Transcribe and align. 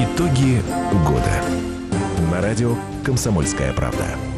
Итоги 0.00 0.62
года. 1.08 1.42
На 2.30 2.40
радио 2.40 2.76
«Комсомольская 3.04 3.72
правда». 3.72 4.37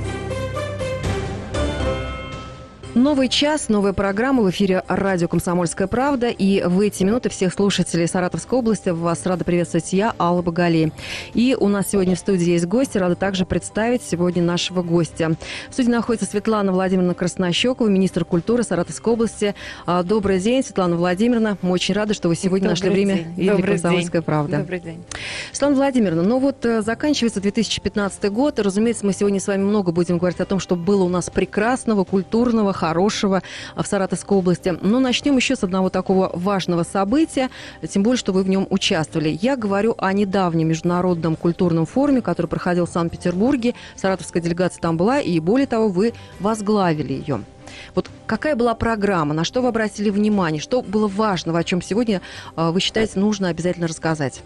Новый 2.96 3.28
час, 3.28 3.68
новая 3.68 3.92
программа 3.92 4.42
в 4.42 4.50
эфире 4.50 4.82
радио 4.88 5.28
«Комсомольская 5.28 5.86
правда». 5.86 6.26
И 6.28 6.60
в 6.64 6.80
эти 6.80 7.04
минуты 7.04 7.28
всех 7.28 7.54
слушателей 7.54 8.08
Саратовской 8.08 8.58
области 8.58 8.88
вас 8.88 9.24
рада 9.26 9.44
приветствовать 9.44 9.92
я, 9.92 10.12
Алла 10.18 10.42
Багали. 10.42 10.92
И 11.32 11.56
у 11.58 11.68
нас 11.68 11.86
сегодня 11.88 12.16
в 12.16 12.18
студии 12.18 12.50
есть 12.50 12.66
гости. 12.66 12.98
Рада 12.98 13.14
также 13.14 13.46
представить 13.46 14.02
сегодня 14.02 14.42
нашего 14.42 14.82
гостя. 14.82 15.36
В 15.68 15.72
студии 15.72 15.88
находится 15.88 16.28
Светлана 16.28 16.72
Владимировна 16.72 17.14
Краснощекова, 17.14 17.86
министр 17.86 18.24
культуры 18.24 18.64
Саратовской 18.64 19.12
области. 19.12 19.54
А, 19.86 20.02
добрый 20.02 20.40
день, 20.40 20.64
Светлана 20.64 20.96
Владимировна. 20.96 21.58
Мы 21.62 21.70
очень 21.70 21.94
рады, 21.94 22.12
что 22.12 22.28
вы 22.28 22.34
сегодня 22.34 22.70
Добрый 22.70 22.70
нашли 22.70 22.90
время 22.90 23.14
день. 23.14 23.34
видели 23.34 23.50
Добрый 23.50 23.70
«Комсомольская 23.74 24.20
день. 24.20 24.26
правда». 24.26 24.58
Добрый 24.58 24.80
день. 24.80 25.04
Светлана 25.52 25.76
Владимировна, 25.76 26.22
ну 26.24 26.40
вот 26.40 26.66
э, 26.66 26.82
заканчивается 26.82 27.40
2015 27.40 28.32
год, 28.32 28.58
и, 28.58 28.62
разумеется, 28.62 29.06
мы 29.06 29.12
сегодня 29.12 29.38
с 29.38 29.46
вами 29.46 29.62
много 29.62 29.92
будем 29.92 30.18
говорить 30.18 30.40
о 30.40 30.44
том, 30.44 30.58
что 30.58 30.74
было 30.74 31.04
у 31.04 31.08
нас 31.08 31.30
прекрасного, 31.30 32.02
культурного, 32.02 32.72
хорошего 32.90 33.42
в 33.76 33.86
Саратовской 33.86 34.36
области. 34.36 34.76
Но 34.80 34.98
начнем 34.98 35.36
еще 35.36 35.54
с 35.54 35.62
одного 35.62 35.90
такого 35.90 36.30
важного 36.34 36.82
события, 36.82 37.48
тем 37.88 38.02
более, 38.02 38.18
что 38.18 38.32
вы 38.32 38.42
в 38.42 38.48
нем 38.48 38.66
участвовали. 38.68 39.38
Я 39.40 39.56
говорю 39.56 39.94
о 39.98 40.12
недавнем 40.12 40.68
международном 40.68 41.36
культурном 41.36 41.86
форуме, 41.86 42.20
который 42.20 42.48
проходил 42.48 42.86
в 42.86 42.90
Санкт-Петербурге. 42.90 43.74
Саратовская 43.94 44.42
делегация 44.42 44.80
там 44.80 44.96
была, 44.96 45.20
и 45.20 45.38
более 45.38 45.68
того, 45.68 45.88
вы 45.88 46.12
возглавили 46.40 47.12
ее. 47.12 47.44
Вот 47.94 48.10
какая 48.26 48.56
была 48.56 48.74
программа, 48.74 49.32
на 49.34 49.44
что 49.44 49.62
вы 49.62 49.68
обратили 49.68 50.10
внимание, 50.10 50.60
что 50.60 50.82
было 50.82 51.06
важного, 51.06 51.60
о 51.60 51.64
чем 51.64 51.80
сегодня 51.80 52.20
э, 52.56 52.70
вы 52.70 52.80
считаете 52.80 53.20
нужно 53.20 53.48
обязательно 53.48 53.86
рассказать? 53.86 54.42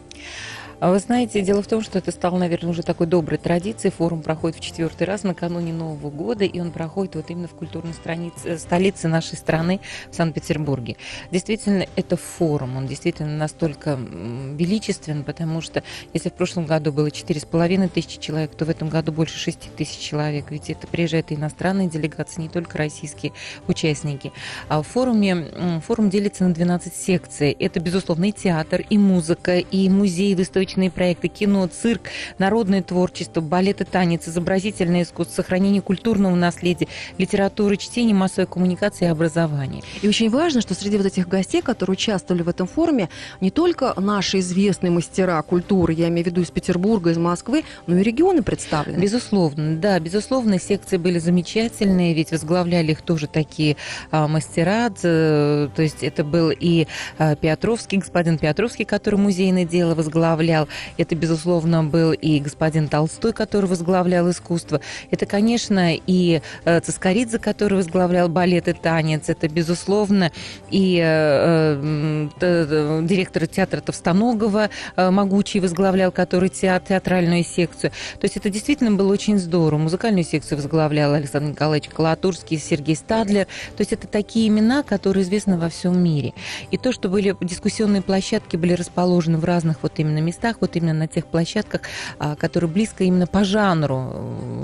А 0.80 0.90
Вы 0.90 0.98
знаете, 0.98 1.40
дело 1.40 1.62
в 1.62 1.66
том, 1.66 1.82
что 1.82 1.98
это 1.98 2.10
стало, 2.10 2.38
наверное, 2.38 2.70
уже 2.70 2.82
такой 2.82 3.06
доброй 3.06 3.38
традицией. 3.38 3.92
Форум 3.92 4.22
проходит 4.22 4.58
в 4.58 4.60
четвертый 4.60 5.04
раз 5.04 5.22
накануне 5.22 5.72
Нового 5.72 6.10
года, 6.10 6.44
и 6.44 6.60
он 6.60 6.72
проходит 6.72 7.14
вот 7.14 7.30
именно 7.30 7.48
в 7.48 7.54
культурной 7.54 7.94
странице, 7.94 8.58
столице 8.58 9.08
нашей 9.08 9.36
страны, 9.36 9.80
в 10.10 10.14
Санкт-Петербурге. 10.14 10.96
Действительно, 11.30 11.86
это 11.96 12.16
форум, 12.16 12.76
он 12.76 12.86
действительно 12.86 13.36
настолько 13.36 13.94
величествен, 13.94 15.22
потому 15.22 15.60
что 15.60 15.82
если 16.12 16.28
в 16.28 16.34
прошлом 16.34 16.66
году 16.66 16.92
было 16.92 17.10
четыре 17.10 17.40
с 17.40 17.44
половиной 17.44 17.88
тысячи 17.88 18.18
человек, 18.18 18.54
то 18.54 18.64
в 18.64 18.70
этом 18.70 18.88
году 18.88 19.12
больше 19.12 19.38
шести 19.38 19.68
тысяч 19.76 19.98
человек. 19.98 20.50
Ведь 20.50 20.70
это 20.70 20.86
приезжают 20.86 21.30
иностранные 21.30 21.88
делегации, 21.88 22.42
не 22.42 22.48
только 22.48 22.78
российские 22.78 23.32
участники. 23.68 24.32
А 24.68 24.82
в 24.82 24.86
форуме, 24.86 25.80
форум 25.86 26.10
делится 26.10 26.44
на 26.44 26.52
12 26.52 26.94
секций. 26.94 27.52
Это, 27.52 27.80
безусловно, 27.80 28.26
и 28.26 28.32
театр, 28.32 28.84
и 28.90 28.98
музыка, 28.98 29.58
и 29.58 29.88
музей, 29.88 30.34
выставочные 30.64 30.90
проекты, 30.90 31.28
кино, 31.28 31.66
цирк, 31.66 32.08
народное 32.38 32.82
творчество, 32.82 33.40
балет 33.40 33.80
и 33.82 33.84
танец, 33.84 34.26
изобразительное 34.28 35.02
искусство, 35.02 35.42
сохранение 35.42 35.82
культурного 35.82 36.34
наследия, 36.34 36.88
литература, 37.18 37.76
чтение, 37.76 38.14
массовая 38.14 38.46
коммуникация 38.46 39.08
и 39.08 39.10
образование. 39.10 39.82
И 40.00 40.08
очень 40.08 40.30
важно, 40.30 40.62
что 40.62 40.74
среди 40.74 40.96
вот 40.96 41.06
этих 41.06 41.28
гостей, 41.28 41.60
которые 41.60 41.94
участвовали 41.94 42.42
в 42.42 42.48
этом 42.48 42.66
форуме, 42.66 43.10
не 43.40 43.50
только 43.50 43.92
наши 44.00 44.38
известные 44.38 44.90
мастера 44.90 45.42
культуры, 45.42 45.92
я 45.92 46.08
имею 46.08 46.24
в 46.24 46.28
виду 46.28 46.40
из 46.40 46.50
Петербурга, 46.50 47.10
из 47.10 47.18
Москвы, 47.18 47.64
но 47.86 47.98
и 47.98 48.02
регионы 48.02 48.42
представлены. 48.42 49.00
Безусловно, 49.00 49.76
да, 49.76 50.00
безусловно, 50.00 50.58
секции 50.58 50.96
были 50.96 51.18
замечательные, 51.18 52.14
ведь 52.14 52.30
возглавляли 52.30 52.92
их 52.92 53.02
тоже 53.02 53.26
такие 53.26 53.76
а, 54.10 54.28
мастера, 54.28 54.88
д- 54.88 55.68
то 55.74 55.82
есть 55.82 56.02
это 56.02 56.24
был 56.24 56.50
и 56.50 56.86
а, 57.18 57.36
Петровский, 57.36 57.98
господин 57.98 58.38
Петровский, 58.38 58.84
который 58.84 59.16
музейное 59.16 59.64
дело 59.64 59.94
возглавлял, 59.94 60.53
это, 60.96 61.14
безусловно, 61.14 61.84
был 61.84 62.12
и 62.12 62.40
господин 62.40 62.88
Толстой, 62.88 63.32
который 63.32 63.66
возглавлял 63.66 64.30
искусство, 64.30 64.80
это, 65.10 65.26
конечно, 65.26 65.94
и 65.94 66.40
э, 66.64 66.80
Цискоридзе, 66.80 67.38
который 67.38 67.74
возглавлял 67.74 68.28
балет 68.28 68.68
и 68.68 68.72
танец, 68.72 69.28
это, 69.28 69.48
безусловно, 69.48 70.32
и 70.70 71.00
э, 71.04 72.28
т- 72.38 73.00
директор 73.02 73.46
театра 73.46 73.80
Товстоногова 73.80 74.70
э, 74.96 75.10
Могучий 75.10 75.60
возглавлял, 75.60 76.12
который 76.12 76.48
театр, 76.48 76.94
театральную 76.94 77.44
секцию. 77.44 77.90
То 78.20 78.24
есть 78.24 78.36
это 78.36 78.50
действительно 78.50 78.92
было 78.92 79.12
очень 79.12 79.38
здорово. 79.38 79.80
Музыкальную 79.80 80.24
секцию 80.24 80.58
возглавлял 80.58 81.12
Александр 81.14 81.50
Николаевич 81.50 81.90
Колотурский, 81.90 82.58
Сергей 82.58 82.94
Стадлер. 82.94 83.46
То 83.76 83.80
есть 83.80 83.92
это 83.92 84.06
такие 84.06 84.48
имена, 84.48 84.82
которые 84.82 85.24
известны 85.24 85.58
во 85.58 85.68
всем 85.68 86.02
мире. 86.02 86.34
И 86.70 86.76
то, 86.76 86.92
что 86.92 87.08
были 87.08 87.34
дискуссионные 87.40 88.02
площадки 88.02 88.56
были 88.56 88.74
расположены 88.74 89.38
в 89.38 89.44
разных 89.44 89.82
вот 89.82 89.92
именно 89.96 90.18
местах, 90.18 90.43
вот 90.60 90.76
именно 90.76 90.94
на 90.94 91.08
тех 91.08 91.26
площадках, 91.26 91.82
а, 92.18 92.36
которые 92.36 92.70
близко 92.70 93.04
именно 93.04 93.26
по 93.26 93.44
жанру 93.44 94.12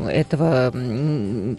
э, 0.07 0.09
этого 0.11 0.73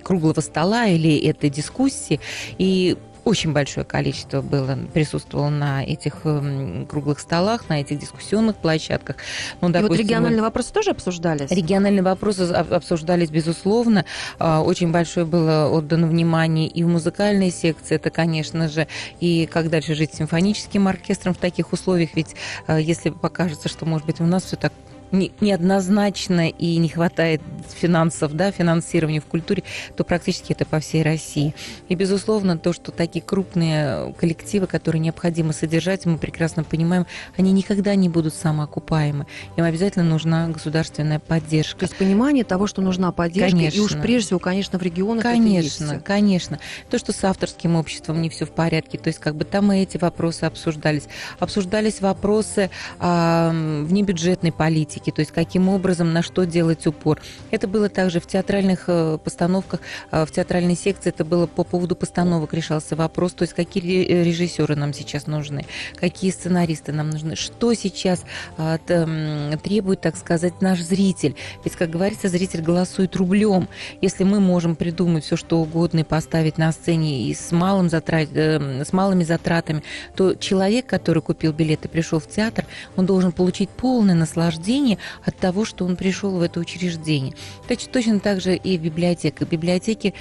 круглого 0.04 0.42
стола 0.42 0.88
или 0.88 1.18
этой 1.18 1.50
дискуссии. 1.50 2.20
И 2.58 2.98
очень 3.24 3.54
большое 3.54 3.86
количество 3.86 4.42
было, 4.42 4.78
присутствовало 4.94 5.50
на 5.50 5.84
этих 5.84 6.26
м, 6.26 6.86
круглых 6.88 7.20
столах, 7.20 7.70
на 7.70 7.80
этих 7.82 8.00
дискуссионных 8.00 8.56
площадках. 8.56 9.18
Ну, 9.62 9.70
и 9.70 9.72
вот 9.72 9.82
допустим, 9.82 10.06
региональные 10.06 10.42
вопросы 10.42 10.74
тоже 10.74 10.92
обсуждались? 10.92 11.52
Региональные 11.52 12.02
вопросы 12.04 12.42
об- 12.42 12.74
обсуждались, 12.74 13.30
безусловно. 13.30 14.06
А, 14.40 14.62
Очень 14.62 14.92
большое 14.92 15.26
было 15.26 15.68
отдано 15.70 16.08
внимание 16.08 16.68
и 16.68 16.84
в 16.84 16.88
музыкальной 16.88 17.52
секции. 17.52 17.96
Это, 17.96 18.10
конечно 18.10 18.68
же, 18.70 18.88
и 19.20 19.46
как 19.46 19.70
дальше 19.70 19.94
жить 19.96 20.14
с 20.14 20.18
симфоническим 20.18 20.88
оркестром 20.88 21.34
в 21.34 21.38
таких 21.38 21.74
условиях. 21.74 22.12
Ведь 22.16 22.36
а, 22.68 22.80
если 22.80 23.10
покажется, 23.12 23.70
что, 23.70 23.86
может 23.86 24.08
быть, 24.08 24.20
у 24.20 24.26
нас 24.26 24.44
все 24.46 24.56
так 24.56 24.74
не- 25.12 25.32
неоднозначно 25.42 26.50
и 26.50 26.78
не 26.78 26.90
хватает 26.90 27.42
финансов, 27.74 28.34
да, 28.34 28.52
финансирования 28.52 29.20
в 29.22 29.26
культуре, 29.26 29.64
то 29.96 30.04
практически 30.04 30.54
это 30.54 30.66
по 30.66 30.80
всей 30.80 31.04
России. 31.04 31.54
И, 31.90 31.96
безусловно, 31.96 32.58
то, 32.58 32.74
что 32.74 32.92
такие 32.92 33.22
крупные 33.24 34.14
коллективы, 34.20 34.68
которые 34.68 35.00
необходимо 35.00 35.54
содержать, 35.54 36.06
мы 36.06 36.18
прекрасно 36.18 36.64
понимаем, 36.64 37.06
они 37.38 37.52
никогда 37.52 37.96
не 37.96 38.10
будут 38.10 38.34
самоокупаемы. 38.34 39.26
Им 39.58 39.64
обязательно 39.64 40.06
нужна 40.06 40.48
государственная 40.50 41.20
То 41.20 41.26
поддержка. 41.28 41.86
есть 41.86 41.96
понимание 41.98 42.44
того, 42.44 42.68
что 42.68 42.82
нужна 42.82 43.12
поддержка, 43.12 43.58
и 43.58 43.68
уж 43.68 43.74
Конечно. 43.92 44.02
прежде 44.02 44.26
всего, 44.28 44.40
конечно, 44.40 44.80
в 44.80 44.82
регионах 44.82 45.24
Конечно, 45.24 46.00
конечно. 46.00 46.60
То, 46.90 46.98
что 46.98 47.14
с 47.14 47.24
авторским 47.24 47.76
обществом 47.76 48.22
не 48.22 48.30
все 48.30 48.46
в 48.46 48.52
порядке, 48.52 48.98
то 48.98 49.08
есть 49.08 49.20
как 49.20 49.36
бы 49.36 49.46
там 49.46 49.72
и 49.72 49.80
эти 49.82 49.98
вопросы 49.98 50.44
обсуждались. 50.44 51.04
Обсуждались 51.40 52.02
вопросы 52.02 52.70
м, 53.00 53.86
внебюджетной 53.86 54.52
политики, 54.52 55.01
то 55.10 55.22
есть 55.22 55.32
каким 55.32 55.70
образом, 55.70 56.14
на 56.14 56.22
что 56.22 56.44
делать 56.46 56.86
упор. 56.86 57.20
Это 57.50 57.68
было 57.68 57.90
также 57.90 58.20
в 58.20 58.28
театральных 58.28 58.84
э, 58.88 59.18
постановках, 59.24 59.80
э, 60.12 60.26
в 60.26 60.32
театральной 60.32 60.76
секции, 60.76 61.10
это 61.10 61.26
было 61.26 61.48
по 61.48 61.64
поводу 61.64 61.96
постановок 61.96 62.54
решался 62.54 62.96
вопрос, 62.96 63.34
то 63.34 63.44
есть 63.44 63.54
какие 63.54 63.82
ре- 63.84 64.24
режиссеры 64.24 64.76
нам 64.76 64.94
сейчас 64.94 65.26
нужны, 65.26 65.66
какие 65.96 66.30
сценаристы 66.32 66.92
нам 66.92 67.10
нужны, 67.10 67.36
что 67.36 67.74
сейчас 67.74 68.24
а, 68.58 68.78
т- 68.78 68.94
м, 68.94 69.58
требует, 69.60 70.02
так 70.02 70.18
сказать, 70.18 70.62
наш 70.62 70.82
зритель. 70.82 71.36
Ведь, 71.64 71.76
как 71.76 71.90
говорится, 71.90 72.28
зритель 72.28 72.62
голосует 72.62 73.16
рублем. 73.16 73.68
Если 74.02 74.24
мы 74.24 74.40
можем 74.40 74.76
придумать 74.76 75.24
все, 75.24 75.38
что 75.38 75.60
угодно 75.60 76.00
и 76.00 76.04
поставить 76.04 76.58
на 76.58 76.72
сцене 76.72 77.24
и 77.24 77.34
с, 77.34 77.52
малым 77.52 77.90
затрат, 77.90 78.30
э, 78.34 78.84
с 78.84 78.94
малыми 78.94 79.24
затратами, 79.24 79.84
то 80.16 80.36
человек, 80.36 80.86
который 80.86 81.22
купил 81.22 81.54
билет 81.54 81.86
и 81.86 81.88
пришел 81.88 82.20
в 82.20 82.28
театр, 82.28 82.66
он 82.96 83.06
должен 83.06 83.32
получить 83.32 83.70
полное 83.70 84.16
наслаждение 84.16 84.91
от 85.26 85.38
того, 85.38 85.66
что 85.66 85.86
он 85.86 85.96
пришел 85.96 86.32
в 86.32 86.42
это 86.42 86.60
учреждение. 86.60 87.34
Точ- 87.68 87.90
Точно 87.92 88.20
так 88.20 88.42
же 88.42 88.56
и 88.56 88.78
в 88.78 88.82
библиотеках. 88.82 89.48
Библиотеки, 89.50 90.14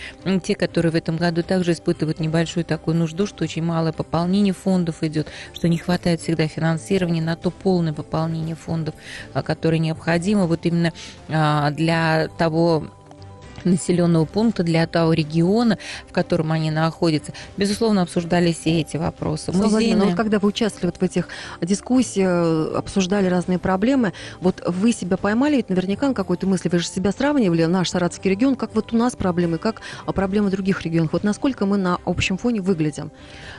те, 0.42 0.54
которые 0.54 0.92
в 0.92 0.94
этом 0.94 1.16
году 1.16 1.42
также 1.42 1.72
испытывают 1.72 2.20
небольшую 2.20 2.64
такую 2.64 2.96
нужду, 2.96 3.26
что 3.26 3.44
очень 3.44 3.62
малое 3.62 3.92
пополнение 3.92 4.52
фондов 4.54 5.02
идет, 5.02 5.28
что 5.52 5.68
не 5.68 5.78
хватает 5.78 6.20
всегда 6.20 6.48
финансирования 6.48 7.22
на 7.22 7.36
то 7.36 7.50
полное 7.50 7.92
пополнение 7.92 8.56
фондов, 8.56 8.94
а, 9.32 9.42
которое 9.42 9.78
необходимо 9.78 10.46
вот 10.46 10.66
именно 10.66 10.92
а, 11.28 11.70
для 11.70 12.28
того 12.38 12.84
населенного 13.64 14.24
пункта, 14.24 14.62
для 14.62 14.86
того 14.86 15.12
региона, 15.12 15.78
в 16.08 16.12
котором 16.12 16.52
они 16.52 16.70
находятся. 16.70 17.32
Безусловно, 17.56 18.02
обсуждались 18.02 18.58
все 18.58 18.80
эти 18.80 18.96
вопросы. 18.96 19.52
Музейные- 19.52 20.08
вот 20.08 20.16
когда 20.16 20.38
вы 20.38 20.48
участвовали 20.48 20.86
вот 20.86 20.96
в 20.96 21.02
этих 21.02 21.28
дискуссиях, 21.60 22.74
обсуждали 22.74 23.26
разные 23.26 23.58
проблемы, 23.58 24.12
вот 24.40 24.62
вы 24.66 24.92
себя 24.92 25.16
поймали 25.16 25.56
ведь 25.56 25.68
наверняка 25.68 26.08
на 26.08 26.14
какой-то 26.14 26.46
мысли, 26.46 26.68
вы 26.68 26.78
же 26.78 26.86
себя 26.86 27.12
сравнивали, 27.12 27.64
наш 27.64 27.90
Саратовский 27.90 28.30
регион, 28.30 28.56
как 28.56 28.74
вот 28.74 28.92
у 28.92 28.96
нас 28.96 29.16
проблемы, 29.16 29.58
как 29.58 29.82
а, 30.06 30.12
проблемы 30.12 30.50
других 30.50 30.82
регионов, 30.82 31.12
вот 31.12 31.24
насколько 31.24 31.66
мы 31.66 31.76
на 31.76 31.98
общем 32.04 32.38
фоне 32.38 32.60
выглядим. 32.60 33.10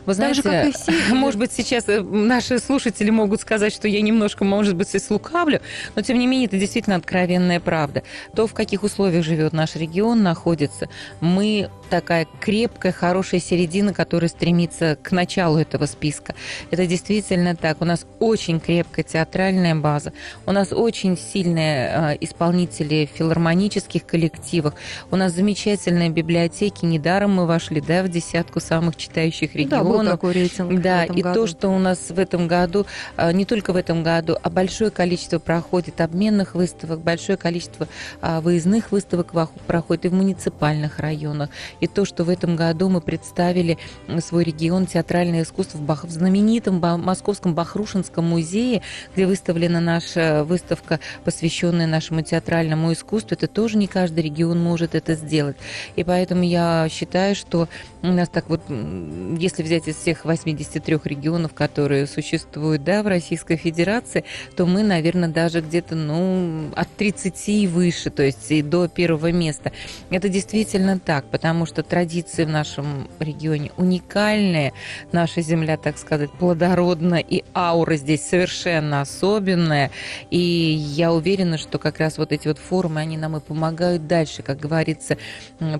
Вы 0.05 0.15
Так 0.15 0.35
же, 0.35 0.41
знаете, 0.41 0.71
как 0.73 0.91
и 0.91 0.91
все, 0.91 1.13
может 1.13 1.39
быть, 1.39 1.51
сейчас 1.51 1.87
э, 1.87 2.01
наши 2.01 2.59
слушатели 2.59 3.09
могут 3.09 3.41
сказать, 3.41 3.73
что 3.73 3.87
я 3.87 4.01
немножко, 4.01 4.43
может 4.43 4.75
быть, 4.75 4.93
и 4.95 4.99
слукавлю, 4.99 5.61
но, 5.95 6.01
тем 6.01 6.17
не 6.17 6.27
менее, 6.27 6.47
это 6.47 6.57
действительно 6.57 6.95
откровенная 6.95 7.59
правда. 7.59 8.03
То, 8.35 8.47
в 8.47 8.53
каких 8.53 8.83
условиях 8.83 9.23
живет 9.23 9.53
наш 9.53 9.75
регион, 9.75 9.90
регион 9.91 10.23
находится, 10.23 10.87
мы 11.19 11.69
такая 11.89 12.25
крепкая, 12.39 12.93
хорошая 12.93 13.41
середина, 13.41 13.93
которая 13.93 14.29
стремится 14.29 14.97
к 15.03 15.11
началу 15.11 15.57
этого 15.57 15.85
списка. 15.85 16.33
Это 16.71 16.87
действительно 16.87 17.53
так. 17.55 17.81
У 17.81 17.85
нас 17.85 18.05
очень 18.19 18.61
крепкая 18.61 19.03
театральная 19.03 19.75
база, 19.75 20.13
у 20.45 20.53
нас 20.53 20.71
очень 20.71 21.17
сильные 21.17 22.13
э, 22.13 22.17
исполнители 22.21 23.09
в 23.11 23.17
филармонических 23.17 24.05
коллективах, 24.05 24.75
у 25.11 25.17
нас 25.17 25.33
замечательные 25.33 26.09
библиотеки. 26.09 26.85
Недаром 26.85 27.35
мы 27.35 27.45
вошли 27.45 27.81
да, 27.81 28.03
в 28.03 28.09
десятку 28.09 28.61
самых 28.61 28.95
читающих 28.95 29.53
регионов. 29.53 29.85
Да, 29.85 29.97
был 29.97 30.05
такой 30.05 30.31
рейтинг 30.33 30.81
Да, 30.81 31.03
и 31.03 31.21
году. 31.21 31.41
то, 31.41 31.47
что 31.47 31.67
у 31.69 31.77
нас 31.77 32.09
в 32.09 32.17
этом 32.17 32.47
году, 32.47 32.85
э, 33.17 33.33
не 33.33 33.43
только 33.43 33.73
в 33.73 33.75
этом 33.75 34.01
году, 34.01 34.37
а 34.41 34.49
большое 34.49 34.91
количество 34.91 35.39
проходит 35.39 35.99
обменных 35.99 36.55
выставок, 36.55 37.01
большое 37.01 37.37
количество 37.37 37.89
а, 38.21 38.39
выездных 38.39 38.93
выставок 38.93 39.33
вах- 39.33 39.49
проходит 39.81 40.05
и 40.05 40.09
в 40.09 40.13
муниципальных 40.13 40.99
районах. 40.99 41.49
И 41.79 41.87
то, 41.87 42.05
что 42.05 42.23
в 42.23 42.29
этом 42.29 42.55
году 42.55 42.87
мы 42.87 43.01
представили 43.01 43.79
свой 44.19 44.43
регион 44.43 44.85
театральное 44.85 45.41
искусство 45.41 45.79
в, 45.79 45.81
Бах- 45.81 46.05
в 46.05 46.11
знаменитом 46.11 46.79
Ба- 46.79 46.97
Московском 46.97 47.55
Бахрушинском 47.55 48.23
музее, 48.23 48.83
где 49.15 49.25
выставлена 49.25 49.79
наша 49.79 50.43
выставка, 50.43 50.99
посвященная 51.23 51.87
нашему 51.87 52.21
театральному 52.21 52.93
искусству, 52.93 53.33
это 53.33 53.47
тоже 53.47 53.77
не 53.77 53.87
каждый 53.87 54.23
регион 54.23 54.61
может 54.61 54.93
это 54.93 55.15
сделать. 55.15 55.57
И 55.95 56.03
поэтому 56.03 56.43
я 56.43 56.87
считаю, 56.91 57.33
что 57.33 57.67
у 58.03 58.07
нас 58.07 58.29
так 58.29 58.49
вот, 58.49 58.61
если 58.69 59.63
взять 59.63 59.87
из 59.87 59.95
всех 59.95 60.25
83 60.25 60.99
регионов, 61.05 61.53
которые 61.55 62.05
существуют 62.05 62.83
да, 62.83 63.01
в 63.01 63.07
Российской 63.07 63.57
Федерации, 63.57 64.25
то 64.55 64.67
мы, 64.67 64.83
наверное, 64.83 65.29
даже 65.29 65.61
где-то 65.61 65.95
ну, 65.95 66.69
от 66.75 66.87
30 66.97 67.49
и 67.49 67.67
выше, 67.67 68.11
то 68.11 68.21
есть 68.21 68.51
и 68.51 68.61
до 68.61 68.87
первого 68.87 69.31
места. 69.31 69.70
Это 70.09 70.29
действительно 70.29 70.99
так, 70.99 71.25
потому 71.25 71.65
что 71.65 71.83
традиции 71.83 72.43
в 72.43 72.49
нашем 72.49 73.09
регионе 73.19 73.71
уникальные, 73.77 74.73
наша 75.11 75.41
земля, 75.41 75.77
так 75.77 75.97
сказать, 75.97 76.31
плодородна, 76.31 77.15
и 77.15 77.43
аура 77.53 77.95
здесь 77.95 78.27
совершенно 78.27 79.01
особенная. 79.01 79.91
И 80.29 80.37
я 80.37 81.13
уверена, 81.13 81.57
что 81.57 81.79
как 81.79 81.99
раз 81.99 82.17
вот 82.17 82.31
эти 82.31 82.47
вот 82.47 82.57
форумы, 82.57 83.01
они 83.01 83.17
нам 83.17 83.37
и 83.37 83.39
помогают 83.39 84.07
дальше, 84.07 84.43
как 84.43 84.59
говорится, 84.59 85.17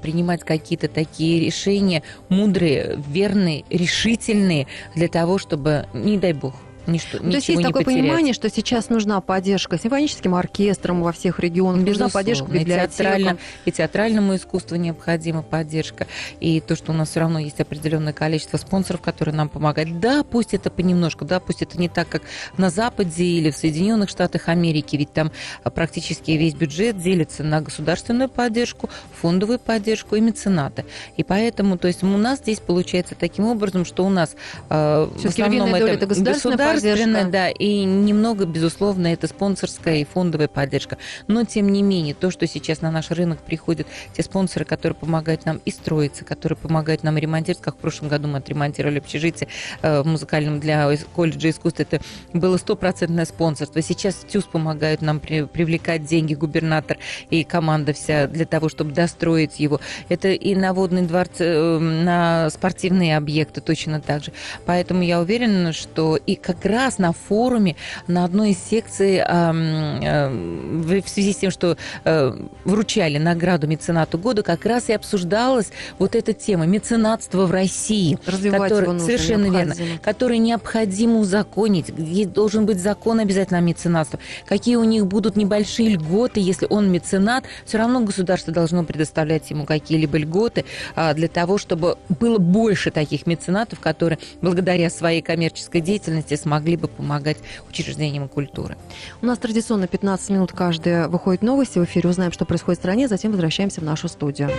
принимать 0.01 0.41
какие-то 0.43 0.87
такие 0.87 1.45
решения 1.45 2.03
мудрые, 2.29 3.01
верные, 3.07 3.65
решительные 3.69 4.67
для 4.95 5.07
того, 5.07 5.37
чтобы, 5.37 5.87
не 5.93 6.17
дай 6.17 6.33
бог, 6.33 6.55
ничто, 6.87 7.17
Ну, 7.21 7.29
То 7.31 7.35
есть 7.37 7.49
есть 7.49 7.61
такое 7.61 7.83
потерять. 7.83 8.01
понимание, 8.03 8.33
что 8.33 8.49
сейчас 8.49 8.89
нужна 8.89 9.21
поддержка 9.21 9.77
симфоническим 9.77 10.35
оркестрам 10.35 11.01
во 11.01 11.11
всех 11.11 11.39
регионах, 11.39 11.85
нужна 11.85 12.05
Безусловно, 12.07 12.11
поддержка 12.13 12.45
и, 12.45 12.65
театрально- 12.65 13.17
библиотекам. 13.17 13.39
и 13.65 13.71
театральному 13.71 14.35
искусству 14.35 14.75
необходима 14.77 15.41
поддержка. 15.41 16.07
И 16.39 16.59
то, 16.61 16.75
что 16.75 16.91
у 16.91 16.95
нас 16.95 17.09
все 17.09 17.19
равно 17.21 17.39
есть 17.39 17.59
определенное 17.59 18.13
количество 18.13 18.57
спонсоров, 18.57 19.01
которые 19.01 19.35
нам 19.35 19.49
помогают. 19.49 19.99
Да, 19.99 20.23
пусть 20.23 20.53
это 20.53 20.69
понемножку, 20.69 21.25
да, 21.25 21.39
пусть 21.39 21.61
это 21.61 21.79
не 21.79 21.89
так, 21.89 22.07
как 22.09 22.23
на 22.57 22.69
Западе 22.69 23.23
или 23.23 23.51
в 23.51 23.57
Соединенных 23.57 24.09
Штатах 24.09 24.49
Америки, 24.49 24.95
ведь 24.95 25.13
там 25.13 25.31
а, 25.63 25.69
практически 25.69 26.31
весь 26.31 26.53
бюджет 26.53 26.97
делится 26.97 27.43
на 27.43 27.61
государственную 27.61 28.29
поддержку, 28.29 28.89
фондовую 29.21 29.59
поддержку 29.59 30.15
и 30.15 30.21
меценаты. 30.21 30.85
И 31.17 31.23
поэтому, 31.23 31.77
то 31.77 31.87
есть 31.87 32.03
у 32.03 32.07
нас 32.07 32.39
здесь 32.39 32.59
получается 32.59 33.15
таким 33.15 33.45
образом, 33.45 33.85
что 33.85 34.05
у 34.05 34.09
нас 34.09 34.35
э, 34.69 35.07
в 35.13 35.25
основном 35.25 35.73
это 35.75 35.87
это 35.87 36.05
государственная, 36.07 36.57
поддержка. 36.75 37.31
да, 37.31 37.49
и 37.49 37.83
немного, 37.83 38.45
безусловно, 38.45 39.07
это 39.07 39.27
спонсорская 39.27 39.97
и 39.97 40.05
фондовая 40.05 40.47
поддержка. 40.47 40.97
Но, 41.27 41.43
тем 41.43 41.69
не 41.69 41.81
менее, 41.81 42.13
то, 42.13 42.31
что 42.31 42.47
сейчас 42.47 42.81
на 42.81 42.91
наш 42.91 43.11
рынок 43.11 43.39
приходят 43.39 43.87
те 44.13 44.23
спонсоры, 44.23 44.65
которые 44.65 44.95
помогают 44.95 45.45
нам 45.45 45.61
и 45.65 45.71
строиться, 45.71 46.25
которые 46.25 46.57
помогают 46.57 47.03
нам 47.03 47.17
ремонтировать, 47.17 47.63
как 47.63 47.75
в 47.75 47.79
прошлом 47.79 48.09
году 48.09 48.27
мы 48.27 48.37
отремонтировали 48.37 48.99
общежитие 48.99 49.47
э, 49.81 50.01
в 50.01 50.07
музыкальном 50.07 50.59
для 50.59 50.89
колледжа 51.15 51.49
искусств, 51.49 51.79
это 51.79 52.01
было 52.33 52.57
стопроцентное 52.57 53.25
спонсорство. 53.25 53.81
Сейчас 53.81 54.15
ТЮЗ 54.27 54.45
помогают 54.45 55.01
нам 55.01 55.19
при- 55.19 55.45
привлекать 55.45 56.05
деньги, 56.05 56.33
губернатор 56.33 56.97
и 57.29 57.43
команда 57.43 57.93
вся 57.93 58.27
для 58.27 58.45
того, 58.45 58.69
чтобы 58.69 58.91
достроить 58.91 59.59
его. 59.59 59.79
Это 60.09 60.29
и 60.29 60.55
на 60.55 60.73
водные 60.73 61.03
дворцы, 61.03 61.43
э, 61.43 61.79
на 61.79 62.49
спортивные 62.49 63.17
объекты 63.17 63.61
точно 63.61 64.01
так 64.01 64.23
же. 64.23 64.31
Поэтому 64.65 65.03
я 65.03 65.19
уверена, 65.19 65.73
что 65.73 66.15
и 66.15 66.35
как 66.35 66.60
раз 66.65 66.97
на 66.97 67.13
форуме, 67.13 67.75
на 68.07 68.25
одной 68.25 68.51
из 68.51 68.59
секций, 68.59 69.17
эм, 69.17 70.81
в 70.81 71.07
связи 71.07 71.33
с 71.33 71.37
тем, 71.37 71.51
что 71.51 71.77
э, 72.03 72.33
вручали 72.65 73.17
награду 73.17 73.67
меценату 73.67 74.17
года, 74.17 74.43
как 74.43 74.65
раз 74.65 74.89
и 74.89 74.93
обсуждалась 74.93 75.71
вот 75.99 76.15
эта 76.15 76.33
тема 76.33 76.65
меценатства 76.65 77.45
в 77.45 77.51
России. 77.51 78.17
Развивать 78.25 78.61
который- 78.63 78.83
его 78.83 78.93
нужно, 78.93 79.07
совершенно 79.07 79.43
верно, 79.45 79.73
необходимо. 79.73 79.99
который 79.99 80.37
необходимо 80.37 81.19
узаконить, 81.19 81.89
где 81.89 82.25
должен 82.25 82.65
быть 82.65 82.79
закон 82.79 83.19
обязательно 83.19 83.59
о 83.59 83.61
меценатстве, 83.61 84.19
какие 84.45 84.75
у 84.75 84.83
них 84.83 85.07
будут 85.07 85.35
небольшие 85.35 85.89
льготы, 85.89 86.39
если 86.39 86.67
он 86.69 86.91
меценат, 86.91 87.45
все 87.65 87.77
равно 87.77 88.01
государство 88.01 88.53
должно 88.53 88.83
предоставлять 88.83 89.49
ему 89.49 89.65
какие-либо 89.65 90.17
льготы 90.17 90.65
а, 90.95 91.13
для 91.13 91.27
того, 91.27 91.57
чтобы 91.57 91.97
было 92.19 92.37
больше 92.37 92.91
таких 92.91 93.25
меценатов, 93.25 93.79
которые 93.79 94.19
благодаря 94.41 94.89
своей 94.89 95.21
коммерческой 95.21 95.81
деятельности 95.81 96.35
смогли 96.35 96.50
бы 96.59 96.87
помогать 96.87 97.37
учреждениям 97.69 98.27
культуры. 98.27 98.77
У 99.21 99.25
нас 99.25 99.37
традиционно 99.37 99.87
15 99.87 100.29
минут 100.29 100.51
каждая 100.51 101.07
выходит 101.07 101.41
новости 101.41 101.79
в 101.79 101.83
эфире. 101.85 102.09
Узнаем, 102.09 102.31
что 102.31 102.45
происходит 102.45 102.79
в 102.79 102.81
стране, 102.81 103.07
затем 103.07 103.31
возвращаемся 103.31 103.81
в 103.81 103.83
нашу 103.83 104.07
студию. 104.07 104.49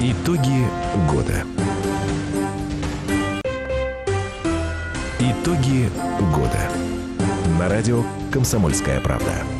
Итоги 0.00 0.66
года. 1.10 1.44
Итоги 5.18 5.90
года. 6.34 6.70
На 7.58 7.68
радио 7.68 8.04
«Комсомольская 8.30 9.00
правда». 9.00 9.55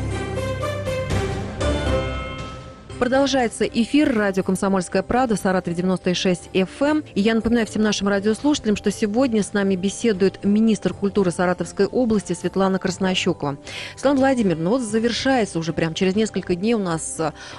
Продолжается 2.99 3.63
эфир 3.63 4.11
радио 4.17 4.41
«Комсомольская 4.41 5.03
правда», 5.03 5.35
Саратов 5.35 5.75
96 5.75 6.49
FM. 6.51 7.05
И 7.13 7.21
я 7.21 7.35
напоминаю 7.35 7.67
всем 7.67 7.83
нашим 7.83 8.07
радиослушателям, 8.07 8.75
что 8.75 8.89
сегодня 8.89 9.43
с 9.43 9.53
нами 9.53 9.75
беседует 9.75 10.43
министр 10.43 10.95
культуры 10.95 11.29
Саратовской 11.29 11.85
области 11.85 12.33
Светлана 12.33 12.79
Краснощекова. 12.79 13.57
Светлана 13.93 14.17
Владимировна, 14.17 14.63
ну 14.63 14.69
вот 14.71 14.81
завершается 14.81 15.59
уже 15.59 15.73
прям 15.73 15.93
через 15.93 16.15
несколько 16.15 16.55
дней 16.55 16.73
у 16.73 16.79
нас 16.79 17.17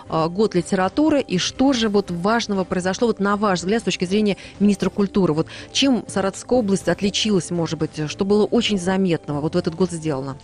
а, 0.08 0.28
год 0.28 0.56
литературы. 0.56 1.20
И 1.20 1.38
что 1.38 1.72
же 1.72 1.88
вот 1.88 2.10
важного 2.10 2.64
произошло, 2.64 3.06
вот 3.06 3.20
на 3.20 3.36
ваш 3.36 3.60
взгляд, 3.60 3.82
с 3.82 3.84
точки 3.84 4.06
зрения 4.06 4.36
министра 4.58 4.90
культуры? 4.90 5.34
Вот 5.34 5.46
чем 5.70 6.04
Саратовская 6.08 6.58
область 6.58 6.88
отличилась, 6.88 7.52
может 7.52 7.78
быть, 7.78 8.10
что 8.10 8.24
было 8.24 8.44
очень 8.44 8.76
заметного 8.76 9.40
вот 9.40 9.54
в 9.54 9.56
этот 9.56 9.76
год 9.76 9.92
сделано? 9.92 10.36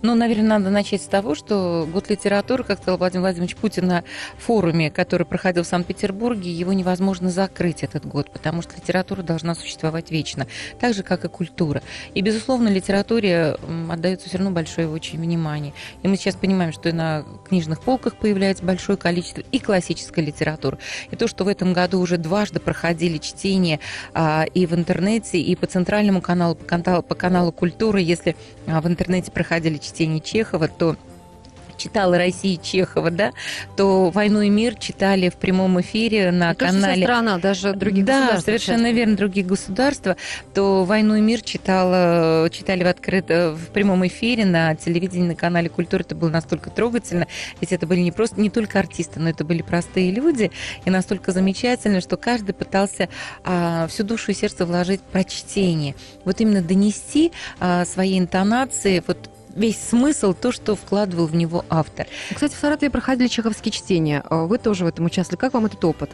Ну, 0.00 0.14
наверное, 0.14 0.58
надо 0.58 0.70
начать 0.70 1.02
с 1.02 1.06
того, 1.06 1.34
что 1.34 1.86
год 1.92 2.08
литературы, 2.08 2.64
как 2.64 2.78
сказал 2.80 2.96
Владимир 2.96 3.20
Владимирович 3.20 3.54
Путин 3.56 4.02
форуме, 4.38 4.90
который 4.90 5.26
проходил 5.26 5.62
в 5.62 5.66
Санкт-Петербурге, 5.66 6.52
его 6.52 6.72
невозможно 6.72 7.30
закрыть 7.30 7.82
этот 7.82 8.06
год, 8.06 8.30
потому 8.30 8.62
что 8.62 8.76
литература 8.76 9.22
должна 9.22 9.54
существовать 9.54 10.10
вечно, 10.10 10.46
так 10.78 10.94
же, 10.94 11.02
как 11.02 11.24
и 11.24 11.28
культура. 11.28 11.82
И, 12.14 12.20
безусловно, 12.20 12.68
литературе 12.68 13.56
отдается 13.90 14.28
все 14.28 14.38
равно 14.38 14.52
большое 14.52 14.88
очень 14.88 15.20
внимание. 15.20 15.72
И 16.02 16.08
мы 16.08 16.16
сейчас 16.16 16.36
понимаем, 16.36 16.72
что 16.72 16.88
и 16.88 16.92
на 16.92 17.24
книжных 17.48 17.80
полках 17.80 18.16
появляется 18.16 18.64
большое 18.64 18.98
количество 18.98 19.42
и 19.52 19.58
классической 19.58 20.24
литературы. 20.24 20.78
И 21.10 21.16
то, 21.16 21.28
что 21.28 21.44
в 21.44 21.48
этом 21.48 21.72
году 21.72 22.00
уже 22.00 22.16
дважды 22.16 22.60
проходили 22.60 23.18
чтения 23.18 23.80
а, 24.14 24.44
и 24.54 24.66
в 24.66 24.74
интернете, 24.74 25.40
и 25.40 25.56
по 25.56 25.66
центральному 25.66 26.20
каналу, 26.20 26.54
по 26.54 26.64
каналу, 26.64 27.02
по 27.02 27.14
каналу 27.14 27.52
культуры, 27.52 28.00
если 28.00 28.36
а, 28.66 28.80
в 28.80 28.86
интернете 28.86 29.30
проходили 29.30 29.78
чтения 29.78 30.20
Чехова, 30.20 30.68
то 30.68 30.96
читала 31.80 32.18
Россия 32.18 32.56
Чехова, 32.56 33.10
да, 33.10 33.32
то 33.76 34.10
«Войну 34.10 34.42
и 34.42 34.50
мир» 34.50 34.74
читали 34.74 35.30
в 35.30 35.36
прямом 35.36 35.80
эфире 35.80 36.30
на 36.30 36.50
Не 36.50 36.54
что 36.54 36.66
вся 36.66 36.74
канале 36.74 37.02
страна, 37.02 37.38
даже 37.38 37.72
других 37.72 38.04
да, 38.04 38.20
государств 38.20 38.44
совершенно 38.44 38.74
участвуют. 38.74 38.96
верно, 38.96 39.16
других 39.16 39.46
государства, 39.46 40.16
то 40.54 40.84
«Войну 40.84 41.14
и 41.14 41.20
мир» 41.20 41.40
читала, 41.40 42.48
читали 42.50 42.84
в 42.84 42.86
открыто 42.86 43.56
в 43.56 43.72
прямом 43.72 44.06
эфире 44.06 44.44
на 44.44 44.74
телевидении, 44.74 45.28
на 45.28 45.34
канале 45.34 45.68
«Культура». 45.68 46.02
Это 46.02 46.14
было 46.14 46.28
настолько 46.28 46.70
трогательно, 46.70 47.26
ведь 47.60 47.72
это 47.72 47.86
были 47.86 48.00
не 48.00 48.12
просто 48.12 48.40
не 48.40 48.50
только 48.50 48.78
артисты, 48.78 49.18
но 49.18 49.30
это 49.30 49.44
были 49.44 49.62
простые 49.62 50.10
люди, 50.10 50.50
и 50.84 50.90
настолько 50.90 51.32
замечательно, 51.32 52.00
что 52.00 52.16
каждый 52.16 52.52
пытался 52.52 53.08
а, 53.44 53.86
всю 53.88 54.04
душу 54.04 54.32
и 54.32 54.34
сердце 54.34 54.66
вложить 54.66 55.00
в 55.00 55.04
прочтение. 55.04 55.94
Вот 56.24 56.40
именно 56.40 56.62
донести 56.62 57.32
а, 57.58 57.84
свои 57.84 58.18
интонации, 58.18 59.02
вот 59.06 59.30
весь 59.54 59.78
смысл, 59.78 60.34
то, 60.34 60.52
что 60.52 60.76
вкладывал 60.76 61.26
в 61.26 61.34
него 61.34 61.64
автор. 61.68 62.06
Кстати, 62.32 62.54
в 62.54 62.58
Саратове 62.58 62.90
проходили 62.90 63.28
чеховские 63.28 63.72
чтения. 63.72 64.22
А 64.28 64.44
Вы 64.46 64.58
тоже 64.58 64.84
в 64.84 64.88
этом 64.88 65.06
участвовали. 65.06 65.40
Как 65.40 65.54
вам 65.54 65.66
этот 65.66 65.84
опыт? 65.84 66.10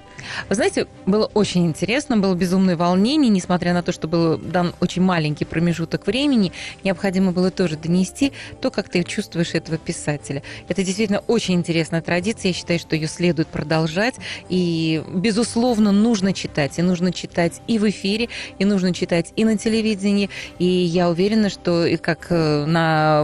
Вы 0.48 0.54
знаете, 0.54 0.86
было 1.06 1.26
очень 1.34 1.66
интересно, 1.66 2.16
было 2.16 2.34
безумное 2.34 2.76
волнение, 2.76 3.30
несмотря 3.30 3.72
на 3.74 3.82
то, 3.82 3.92
что 3.92 4.08
был 4.08 4.38
дан 4.38 4.74
очень 4.80 5.02
маленький 5.02 5.44
промежуток 5.44 6.06
времени, 6.06 6.52
необходимо 6.84 7.32
было 7.32 7.50
тоже 7.50 7.76
донести 7.76 8.32
то, 8.60 8.70
как 8.70 8.88
ты 8.88 9.02
чувствуешь 9.02 9.54
этого 9.54 9.78
писателя. 9.78 10.42
Это 10.68 10.82
действительно 10.82 11.20
очень 11.26 11.54
интересная 11.54 12.02
традиция, 12.02 12.50
я 12.50 12.54
считаю, 12.54 12.78
что 12.78 12.96
ее 12.96 13.08
следует 13.08 13.48
продолжать, 13.48 14.14
и, 14.48 15.02
безусловно, 15.08 15.92
нужно 15.92 16.32
читать, 16.32 16.78
и 16.78 16.82
нужно 16.82 17.12
читать 17.12 17.60
и 17.66 17.78
в 17.78 17.88
эфире, 17.88 18.28
и 18.58 18.64
нужно 18.64 18.92
читать 18.92 19.32
и 19.36 19.44
на 19.44 19.56
телевидении, 19.56 20.30
и 20.58 20.64
я 20.64 21.08
уверена, 21.10 21.50
что 21.50 21.86
и 21.86 21.96
как 21.96 22.26
э, 22.30 22.64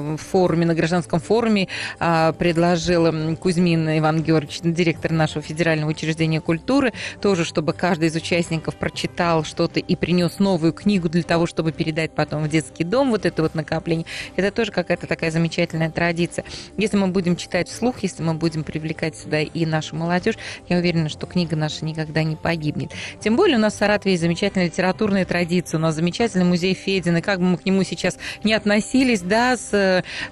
на 0.02 0.16
форуме, 0.16 0.66
на 0.66 0.75
гражданском 0.75 1.21
форуме 1.21 1.68
а, 1.99 2.32
предложил 2.32 3.37
Кузьмин 3.37 3.99
Иван 3.99 4.23
Георгиевич, 4.23 4.61
директор 4.62 5.12
нашего 5.12 5.42
федерального 5.42 5.90
учреждения 5.90 6.40
культуры, 6.40 6.92
тоже, 7.21 7.44
чтобы 7.44 7.73
каждый 7.73 8.09
из 8.09 8.16
участников 8.16 8.76
прочитал 8.76 9.44
что-то 9.44 9.80
и 9.80 9.97
принес 9.97 10.38
новую 10.38 10.73
книгу 10.73 11.09
для 11.09 11.23
того, 11.23 11.47
чтобы 11.47 11.73
передать 11.73 12.12
потом 12.12 12.44
в 12.44 12.49
детский 12.49 12.85
дом 12.85 13.11
вот 13.11 13.26
это 13.26 13.42
вот 13.42 13.54
накопление. 13.54 14.06
Это 14.37 14.50
тоже 14.50 14.73
какая-то 14.73 15.06
такая 15.06 15.30
замечательная 15.30 15.90
традиция. 15.90 16.44
Если 16.76 16.97
мы 16.97 17.09
будем 17.09 17.37
читать 17.37 17.68
вслух, 17.68 18.02
если 18.02 18.23
мы 18.23 18.35
будем 18.35 18.64
привлекать 18.64 19.16
сюда 19.16 19.40
и 19.40 19.66
нашу 19.66 19.97
молодежь, 19.97 20.37
я 20.68 20.78
уверена, 20.78 21.09
что 21.09 21.26
книга 21.26 21.56
наша 21.56 21.85
никогда 21.85 22.23
не 22.23 22.37
погибнет. 22.37 22.92
Тем 23.21 23.37
более 23.37 23.56
у 23.56 23.61
нас 23.61 23.75
в 23.75 23.76
Саратове 23.76 24.12
есть 24.12 24.23
замечательная 24.23 24.66
литературная 24.66 25.25
традиция, 25.25 25.78
у 25.78 25.80
нас 25.80 25.94
замечательный 25.94 26.44
музей 26.44 26.75
Федин, 26.75 27.16
и 27.16 27.21
как 27.21 27.38
бы 27.38 27.44
мы 27.44 27.59
к 27.59 27.66
нему 27.66 27.82
сейчас 27.82 28.18
не 28.44 28.54
относились, 28.54 29.21
да, 29.21 29.56
с, 29.56 29.71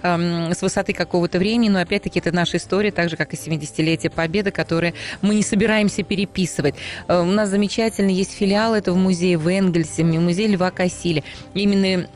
эм, 0.03 0.53
с 0.53 0.63
высоты 0.63 0.93
какого-то 0.93 1.39
времени, 1.39 1.69
но 1.69 1.81
опять-таки 1.81 2.19
это 2.19 2.33
наша 2.33 2.57
история, 2.57 2.91
так 2.91 3.11
же, 3.11 3.17
как 3.17 3.35
и 3.35 3.37
70-летие 3.37 4.11
Победы, 4.11 4.51
которые 4.51 4.95
мы 5.23 5.35
не 5.35 5.43
собираемся 5.43 6.03
переписывать. 6.03 6.75
Э, 7.09 7.21
У 7.21 7.27
нас 7.27 7.49
замечательный 7.49 8.15
есть 8.15 8.33
филиал 8.33 8.75
этого 8.75 8.97
музея 8.97 9.39
в 9.39 9.49
Энгельсе, 9.49 10.05
музей 10.05 10.49
Льва 10.49 10.71
Кассиля. 10.71 11.23
Именно 11.55 12.07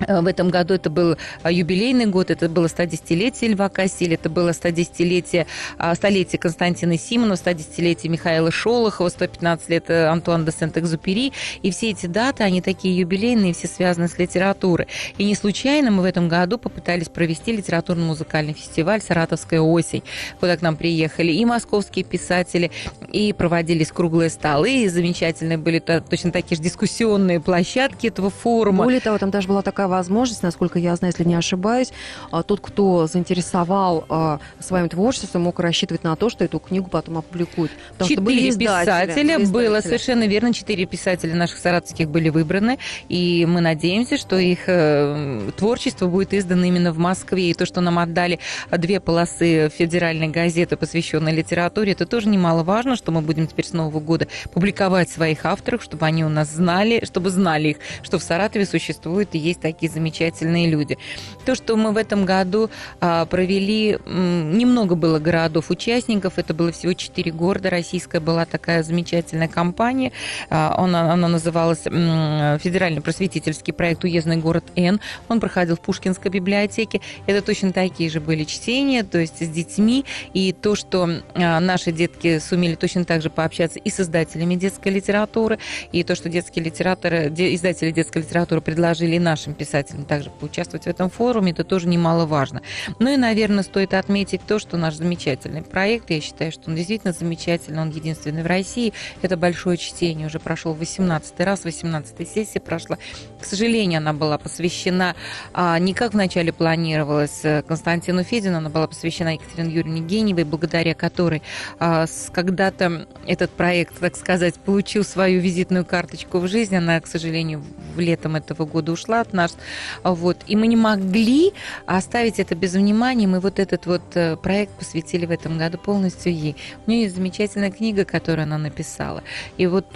В 0.00 0.26
этом 0.26 0.50
году 0.50 0.74
это 0.74 0.90
был 0.90 1.16
а, 1.42 1.50
юбилейный 1.50 2.06
год, 2.06 2.30
это 2.30 2.48
было 2.48 2.66
110-летие 2.66 3.48
Льва 3.48 3.68
Кассиля, 3.68 4.14
это 4.14 4.28
было 4.30 4.50
110-летие, 4.50 5.46
а, 5.76 5.94
столетие 5.94 6.38
Константина 6.38 6.96
Симонова, 6.98 7.36
110-летие 7.36 8.08
Михаила 8.08 8.50
Шолохова, 8.50 9.08
115 9.08 9.68
лет 9.68 9.90
э, 9.90 10.06
Антуан 10.06 10.44
де 10.44 10.52
Сент-Экзупери. 10.52 11.32
И 11.62 11.70
все 11.70 11.90
эти 11.90 12.06
даты, 12.06 12.44
они 12.44 12.62
такие 12.62 12.96
юбилейные, 12.96 13.54
все 13.54 13.66
связаны 13.66 14.08
с 14.08 14.18
литературой. 14.18 14.86
И 15.18 15.24
не 15.24 15.34
случайно 15.34 15.90
мы 15.90 16.02
в 16.02 16.06
этом 16.06 16.28
году 16.28 16.58
попытались 16.58 17.08
провести 17.08 17.52
литературно-музыкальный 17.52 18.52
фестиваль 18.52 19.00
«Саратовская 19.02 19.60
осень», 19.60 20.02
куда 20.38 20.56
к 20.56 20.62
нам 20.62 20.76
приехали 20.76 21.32
и 21.32 21.44
московские 21.44 22.04
писатели, 22.04 22.70
и 23.12 23.32
проводились 23.32 23.90
круглые 23.90 24.30
столы, 24.30 24.84
и 24.84 24.88
замечательные 24.88 25.58
были 25.58 25.80
то- 25.80 26.00
точно 26.00 26.30
такие 26.30 26.56
же 26.56 26.62
дискуссионные 26.62 27.40
площадки 27.40 28.06
этого 28.06 28.30
форума. 28.30 28.84
Более 28.84 29.00
того, 29.00 29.18
там 29.18 29.30
даже 29.30 29.48
была 29.48 29.62
такая 29.62 29.87
возможность, 29.88 30.42
насколько 30.42 30.78
я 30.78 30.94
знаю, 30.96 31.12
если 31.16 31.28
не 31.28 31.34
ошибаюсь, 31.34 31.92
а, 32.30 32.42
тот, 32.42 32.60
кто 32.60 33.06
заинтересовал 33.06 34.04
а, 34.08 34.40
своим 34.60 34.88
творчеством, 34.88 35.42
мог 35.42 35.58
рассчитывать 35.60 36.04
на 36.04 36.16
то, 36.16 36.30
что 36.30 36.44
эту 36.44 36.58
книгу 36.58 36.88
потом 36.88 37.18
опубликуют. 37.18 37.72
Потому 37.92 38.10
что 38.10 38.20
были 38.20 38.36
Четыре 38.36 38.50
издатели, 38.50 39.06
писателя 39.06 39.38
были 39.38 39.46
было, 39.46 39.62
издатели. 39.62 39.88
совершенно 39.88 40.26
верно, 40.26 40.54
четыре 40.54 40.86
писателя 40.86 41.34
наших 41.34 41.58
саратовских 41.58 42.08
были 42.08 42.28
выбраны, 42.28 42.78
и 43.08 43.46
мы 43.46 43.60
надеемся, 43.60 44.16
что 44.16 44.38
их 44.38 44.60
э, 44.66 45.50
творчество 45.56 46.06
будет 46.06 46.34
издано 46.34 46.64
именно 46.64 46.92
в 46.92 46.98
Москве, 46.98 47.50
и 47.50 47.54
то, 47.54 47.66
что 47.66 47.80
нам 47.80 47.98
отдали 47.98 48.38
две 48.70 49.00
полосы 49.00 49.70
федеральной 49.70 50.28
газеты, 50.28 50.76
посвященной 50.76 51.32
литературе, 51.32 51.92
это 51.92 52.06
тоже 52.06 52.28
немаловажно, 52.28 52.96
что 52.96 53.12
мы 53.12 53.20
будем 53.22 53.46
теперь 53.46 53.66
с 53.66 53.72
Нового 53.72 54.00
года 54.00 54.28
публиковать 54.52 55.10
своих 55.10 55.44
авторов, 55.44 55.82
чтобы 55.82 56.06
они 56.06 56.24
у 56.24 56.28
нас 56.28 56.50
знали, 56.50 57.04
чтобы 57.04 57.30
знали 57.30 57.68
их, 57.68 57.76
что 58.02 58.18
в 58.18 58.22
Саратове 58.22 58.66
существуют 58.66 59.34
и 59.34 59.38
есть 59.38 59.60
такие 59.60 59.77
замечательные 59.86 60.68
люди. 60.68 60.98
То, 61.44 61.54
что 61.54 61.76
мы 61.76 61.92
в 61.92 61.96
этом 61.96 62.24
году 62.24 62.70
а, 63.00 63.26
провели, 63.26 63.98
немного 64.06 64.94
было 64.94 65.18
городов-участников, 65.18 66.38
это 66.38 66.54
было 66.54 66.72
всего 66.72 66.92
четыре 66.94 67.30
города, 67.30 67.70
российская 67.70 68.20
была 68.20 68.44
такая 68.44 68.82
замечательная 68.82 69.48
компания, 69.48 70.12
А, 70.50 70.74
она, 70.76 71.12
она 71.12 71.28
называлась 71.28 71.82
Федеральный 71.82 73.00
просветительский 73.00 73.72
проект 73.72 74.04
«Уездный 74.04 74.36
город 74.36 74.64
Н», 74.76 75.00
он 75.28 75.40
проходил 75.40 75.76
в 75.76 75.80
Пушкинской 75.80 76.30
библиотеке, 76.30 77.00
это 77.26 77.42
точно 77.42 77.72
такие 77.72 78.10
же 78.10 78.20
были 78.20 78.44
чтения, 78.44 79.04
то 79.04 79.18
есть 79.18 79.42
с 79.44 79.48
детьми, 79.48 80.04
и 80.34 80.52
то, 80.52 80.74
что 80.74 81.08
а, 81.34 81.60
наши 81.60 81.92
детки 81.92 82.38
сумели 82.38 82.74
точно 82.74 83.04
так 83.04 83.22
же 83.22 83.30
пообщаться 83.30 83.78
и 83.78 83.90
с 83.90 84.00
издателями 84.00 84.54
детской 84.54 84.88
литературы, 84.88 85.58
и 85.92 86.02
то, 86.02 86.14
что 86.14 86.28
детские 86.28 86.64
литераторы, 86.64 87.28
издатели 87.28 87.90
детской 87.90 88.22
литературы 88.22 88.60
предложили 88.60 89.18
нашим 89.18 89.54
писателям 89.54 89.67
также 90.08 90.30
поучаствовать 90.30 90.84
в 90.84 90.88
этом 90.88 91.10
форуме, 91.10 91.52
это 91.52 91.64
тоже 91.64 91.88
немаловажно. 91.88 92.62
Ну 92.98 93.12
и, 93.12 93.16
наверное, 93.16 93.62
стоит 93.62 93.94
отметить 93.94 94.42
то, 94.46 94.58
что 94.58 94.76
наш 94.76 94.94
замечательный 94.94 95.62
проект, 95.62 96.10
я 96.10 96.20
считаю, 96.20 96.52
что 96.52 96.70
он 96.70 96.76
действительно 96.76 97.12
замечательный, 97.12 97.82
он 97.82 97.90
единственный 97.90 98.42
в 98.42 98.46
России, 98.46 98.92
это 99.22 99.36
большое 99.36 99.76
чтение, 99.76 100.26
уже 100.26 100.38
прошел 100.38 100.74
18 100.74 101.40
раз, 101.40 101.64
18 101.64 102.28
сессия 102.28 102.60
прошла. 102.60 102.98
К 103.40 103.44
сожалению, 103.44 103.98
она 103.98 104.12
была 104.12 104.38
посвящена 104.38 105.14
а, 105.52 105.78
не 105.78 105.94
как 105.94 106.14
вначале 106.14 106.52
планировалось 106.52 107.40
э, 107.44 107.62
Константину 107.62 108.22
Федину, 108.22 108.58
она 108.58 108.70
была 108.70 108.86
посвящена 108.86 109.34
Екатерине 109.34 109.74
Юрьевне 109.74 110.00
Геневой, 110.00 110.44
благодаря 110.44 110.94
которой 110.94 111.42
а, 111.78 112.06
когда-то 112.32 113.06
этот 113.26 113.50
проект, 113.50 113.98
так 113.98 114.16
сказать, 114.16 114.54
получил 114.54 115.04
свою 115.04 115.40
визитную 115.40 115.84
карточку 115.84 116.38
в 116.38 116.48
жизнь. 116.48 116.76
Она, 116.76 117.00
к 117.00 117.06
сожалению, 117.06 117.64
в 117.94 118.00
летом 118.00 118.36
этого 118.36 118.64
года 118.64 118.92
ушла 118.92 119.20
от 119.20 119.32
нас. 119.32 119.57
Вот. 120.02 120.38
И 120.46 120.56
мы 120.56 120.66
не 120.66 120.76
могли 120.76 121.52
оставить 121.86 122.38
это 122.38 122.54
без 122.54 122.74
внимания. 122.74 123.26
Мы 123.26 123.40
вот 123.40 123.58
этот 123.58 123.86
вот 123.86 124.02
э, 124.14 124.36
проект 124.36 124.72
посвятили 124.72 125.26
в 125.26 125.30
этом 125.30 125.58
году 125.58 125.78
полностью 125.78 126.32
ей. 126.32 126.56
У 126.86 126.90
нее 126.90 127.02
есть 127.02 127.16
замечательная 127.16 127.70
книга, 127.70 128.04
которую 128.04 128.44
она 128.44 128.58
написала. 128.58 129.22
И 129.56 129.66
вот 129.66 129.86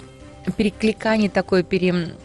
перекликание 0.57 1.29
такое 1.29 1.63
пере 1.63 2.15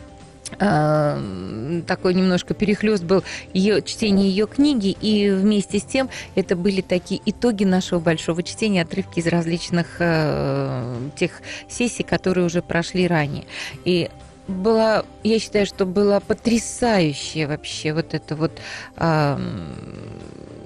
э, 0.59 1.83
такой 1.87 2.15
немножко 2.15 2.55
перехлест 2.55 3.05
был 3.05 3.23
ее 3.53 3.83
чтение 3.83 4.29
ее 4.29 4.47
книги, 4.47 4.97
и 5.01 5.31
вместе 5.31 5.79
с 5.79 5.85
тем 5.85 6.09
это 6.35 6.57
были 6.57 6.81
такие 6.81 7.21
итоги 7.25 7.65
нашего 7.65 8.01
большого 8.01 8.43
чтения, 8.43 8.83
отрывки 8.83 9.21
из 9.21 9.27
различных 9.27 9.97
э, 9.99 10.97
тех 11.17 11.43
сессий, 11.69 12.03
которые 12.03 12.47
уже 12.47 12.63
прошли 12.63 13.07
ранее. 13.07 13.45
И 13.85 14.11
была, 14.49 15.05
я 15.23 15.39
считаю, 15.39 15.67
что 15.67 15.87
была 15.87 16.21
потрясающая 16.21 17.47
вообще 17.47 17.93
вот 17.93 18.15
эта 18.15 18.35
вот 18.35 18.53
ам, 18.97 19.75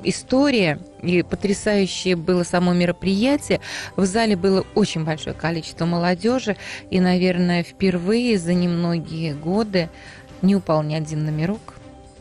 история 0.04 0.78
и 1.02 1.22
потрясающее 1.22 2.16
было 2.16 2.44
само 2.44 2.72
мероприятие. 2.72 3.60
В 3.96 4.06
зале 4.06 4.36
было 4.36 4.64
очень 4.74 5.04
большое 5.04 5.34
количество 5.34 5.84
молодежи, 5.84 6.56
и, 6.90 7.00
наверное, 7.00 7.62
впервые 7.62 8.38
за 8.38 8.54
немногие 8.54 9.34
годы 9.34 9.88
не 10.42 10.56
упал 10.56 10.82
ни 10.82 10.94
один 10.94 11.24
номерок, 11.24 11.71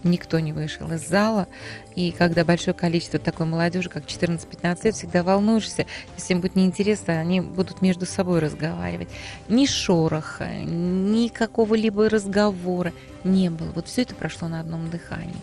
никто 0.03 0.39
не 0.39 0.53
вышел 0.53 0.91
из 0.91 1.07
зала. 1.07 1.47
И 1.95 2.11
когда 2.11 2.45
большое 2.45 2.73
количество 2.73 3.19
такой 3.19 3.45
молодежи, 3.45 3.89
как 3.89 4.05
14-15 4.05 4.79
лет, 4.83 4.95
всегда 4.95 5.23
волнуешься, 5.23 5.85
если 6.17 6.33
им 6.33 6.41
будет 6.41 6.55
неинтересно, 6.55 7.19
они 7.19 7.41
будут 7.41 7.81
между 7.81 8.05
собой 8.05 8.39
разговаривать. 8.39 9.09
Ни 9.47 9.65
шороха, 9.65 10.49
ни 10.63 11.27
какого-либо 11.27 12.09
разговора 12.09 12.93
не 13.23 13.49
было. 13.49 13.71
Вот 13.71 13.87
все 13.87 14.03
это 14.03 14.15
прошло 14.15 14.47
на 14.47 14.59
одном 14.59 14.89
дыхании. 14.89 15.35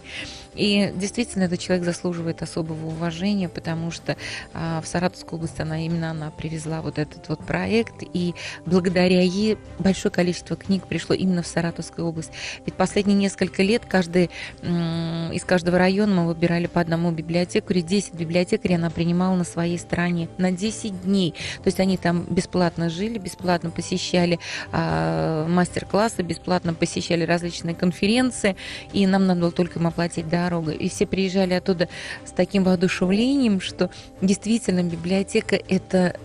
И 0.58 0.92
действительно, 0.94 1.44
этот 1.44 1.60
человек 1.60 1.84
заслуживает 1.84 2.42
особого 2.42 2.86
уважения, 2.86 3.48
потому 3.48 3.90
что 3.90 4.16
а, 4.52 4.80
в 4.80 4.86
Саратовскую 4.86 5.38
область 5.38 5.60
она 5.60 5.84
именно 5.84 6.10
она 6.10 6.30
привезла 6.30 6.82
вот 6.82 6.98
этот 6.98 7.28
вот 7.28 7.46
проект, 7.46 8.02
и 8.12 8.34
благодаря 8.66 9.22
ей 9.22 9.56
большое 9.78 10.12
количество 10.12 10.56
книг 10.56 10.86
пришло 10.86 11.14
именно 11.14 11.42
в 11.42 11.46
Саратовскую 11.46 12.06
область. 12.06 12.32
Ведь 12.66 12.74
последние 12.74 13.16
несколько 13.16 13.62
лет 13.62 13.84
каждый 13.86 14.30
из 14.62 15.44
каждого 15.44 15.78
района 15.78 16.22
мы 16.22 16.26
выбирали 16.26 16.66
по 16.66 16.80
одному 16.80 17.10
библиотекарю, 17.12 17.82
10 17.82 18.14
библиотекарей 18.14 18.76
она 18.76 18.90
принимала 18.90 19.36
на 19.36 19.44
своей 19.44 19.78
стране 19.78 20.28
на 20.38 20.50
10 20.50 21.02
дней. 21.02 21.34
То 21.62 21.66
есть 21.66 21.80
они 21.80 21.96
там 21.96 22.24
бесплатно 22.28 22.90
жили, 22.90 23.18
бесплатно 23.18 23.70
посещали 23.70 24.38
а, 24.72 25.46
мастер-классы, 25.46 26.22
бесплатно 26.22 26.74
посещали 26.74 27.24
различные 27.24 27.74
конференции, 27.74 28.56
и 28.92 29.06
нам 29.06 29.26
надо 29.26 29.40
было 29.42 29.52
только 29.52 29.78
им 29.78 29.86
оплатить 29.86 30.28
дорогу. 30.48 30.70
И 30.70 30.88
все 30.88 31.06
приезжали 31.06 31.54
оттуда 31.54 31.88
с 32.24 32.30
таким 32.32 32.64
воодушевлением, 32.64 33.60
что 33.60 33.90
действительно 34.20 34.82
библиотека– 34.82 35.56
это 35.68 36.18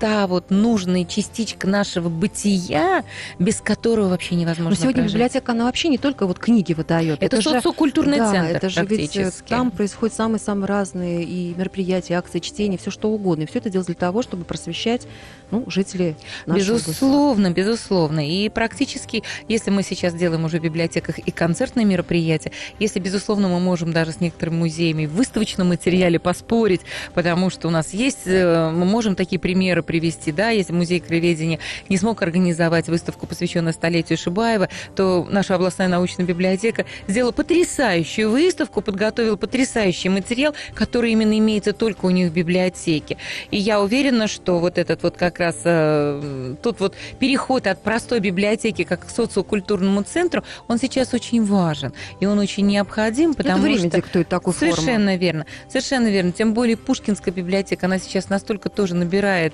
та 0.00 0.26
вот 0.26 0.50
нужная 0.50 1.04
частичка 1.04 1.68
нашего 1.68 2.08
бытия, 2.08 3.04
без 3.38 3.60
которого 3.60 4.08
вообще 4.08 4.34
невозможно 4.34 4.70
Но 4.70 4.74
сегодня 4.74 5.02
прожить. 5.02 5.14
библиотека, 5.14 5.52
она 5.52 5.64
вообще 5.64 5.88
не 5.88 5.98
только 5.98 6.26
вот 6.26 6.38
книги 6.38 6.72
выдает. 6.72 7.22
Это, 7.22 7.42
же 7.42 7.50
социокультурный 7.50 8.18
да, 8.18 8.32
центр 8.32 8.56
это 8.56 8.68
же 8.70 8.84
ведь 8.86 9.16
э, 9.16 9.30
там 9.46 9.70
происходят 9.70 10.16
самые-самые 10.16 10.66
разные 10.66 11.22
и 11.22 11.54
мероприятия, 11.54 12.14
акции, 12.14 12.38
чтения, 12.38 12.78
все 12.78 12.90
что 12.90 13.10
угодно. 13.10 13.42
И 13.42 13.46
все 13.46 13.58
это 13.58 13.68
делается 13.68 13.92
для 13.92 14.00
того, 14.00 14.22
чтобы 14.22 14.44
просвещать 14.44 15.06
ну, 15.50 15.64
жителей 15.68 16.16
области. 16.46 16.70
Безусловно, 16.70 17.50
безусловно. 17.50 18.26
И 18.26 18.48
практически, 18.48 19.22
если 19.48 19.70
мы 19.70 19.82
сейчас 19.82 20.14
делаем 20.14 20.44
уже 20.46 20.60
в 20.60 20.62
библиотеках 20.62 21.18
и 21.18 21.30
концертные 21.30 21.84
мероприятия, 21.84 22.52
если, 22.78 23.00
безусловно, 23.00 23.48
мы 23.48 23.60
можем 23.60 23.92
даже 23.92 24.12
с 24.12 24.20
некоторыми 24.20 24.56
музеями 24.56 25.04
в 25.04 25.12
выставочном 25.12 25.68
материале 25.68 26.18
поспорить, 26.18 26.80
потому 27.12 27.50
что 27.50 27.68
у 27.68 27.70
нас 27.70 27.92
есть, 27.92 28.26
э, 28.26 28.70
мы 28.70 28.86
можем 28.86 29.14
такие 29.14 29.38
примеры 29.38 29.82
привести, 29.90 30.30
да, 30.30 30.50
если 30.50 30.72
музей 30.72 31.00
краеведения 31.00 31.58
не 31.88 31.96
смог 31.96 32.22
организовать 32.22 32.86
выставку, 32.86 33.26
посвященную 33.26 33.72
столетию 33.72 34.16
Шибаева, 34.16 34.68
то 34.94 35.26
наша 35.28 35.56
областная 35.56 35.88
научная 35.88 36.24
библиотека 36.24 36.86
сделала 37.08 37.32
потрясающую 37.32 38.30
выставку, 38.30 38.82
подготовила 38.82 39.34
потрясающий 39.34 40.08
материал, 40.08 40.54
который 40.74 41.10
именно 41.10 41.36
имеется 41.36 41.72
только 41.72 42.04
у 42.06 42.10
них 42.10 42.30
в 42.30 42.32
библиотеке. 42.32 43.16
И 43.50 43.56
я 43.56 43.80
уверена, 43.80 44.28
что 44.28 44.60
вот 44.60 44.78
этот 44.78 45.02
вот 45.02 45.16
как 45.16 45.40
раз 45.40 45.56
э, 45.64 46.54
тот 46.62 46.78
вот 46.78 46.94
переход 47.18 47.66
от 47.66 47.82
простой 47.82 48.20
библиотеки 48.20 48.84
как 48.84 49.06
к 49.06 49.10
социокультурному 49.10 50.04
центру, 50.04 50.44
он 50.68 50.78
сейчас 50.78 51.14
очень 51.14 51.44
важен. 51.44 51.92
И 52.20 52.26
он 52.26 52.38
очень 52.38 52.64
необходим, 52.64 53.34
потому 53.34 53.56
это 53.56 53.64
время 53.64 53.88
что... 53.88 53.96
диктует 53.96 54.28
такую 54.28 54.54
форму. 54.54 54.76
Совершенно 54.76 55.16
верно. 55.16 55.46
Совершенно 55.68 56.06
верно. 56.06 56.30
Тем 56.30 56.54
более 56.54 56.76
Пушкинская 56.76 57.34
библиотека, 57.34 57.86
она 57.86 57.98
сейчас 57.98 58.28
настолько 58.28 58.68
тоже 58.68 58.94
набирает 58.94 59.52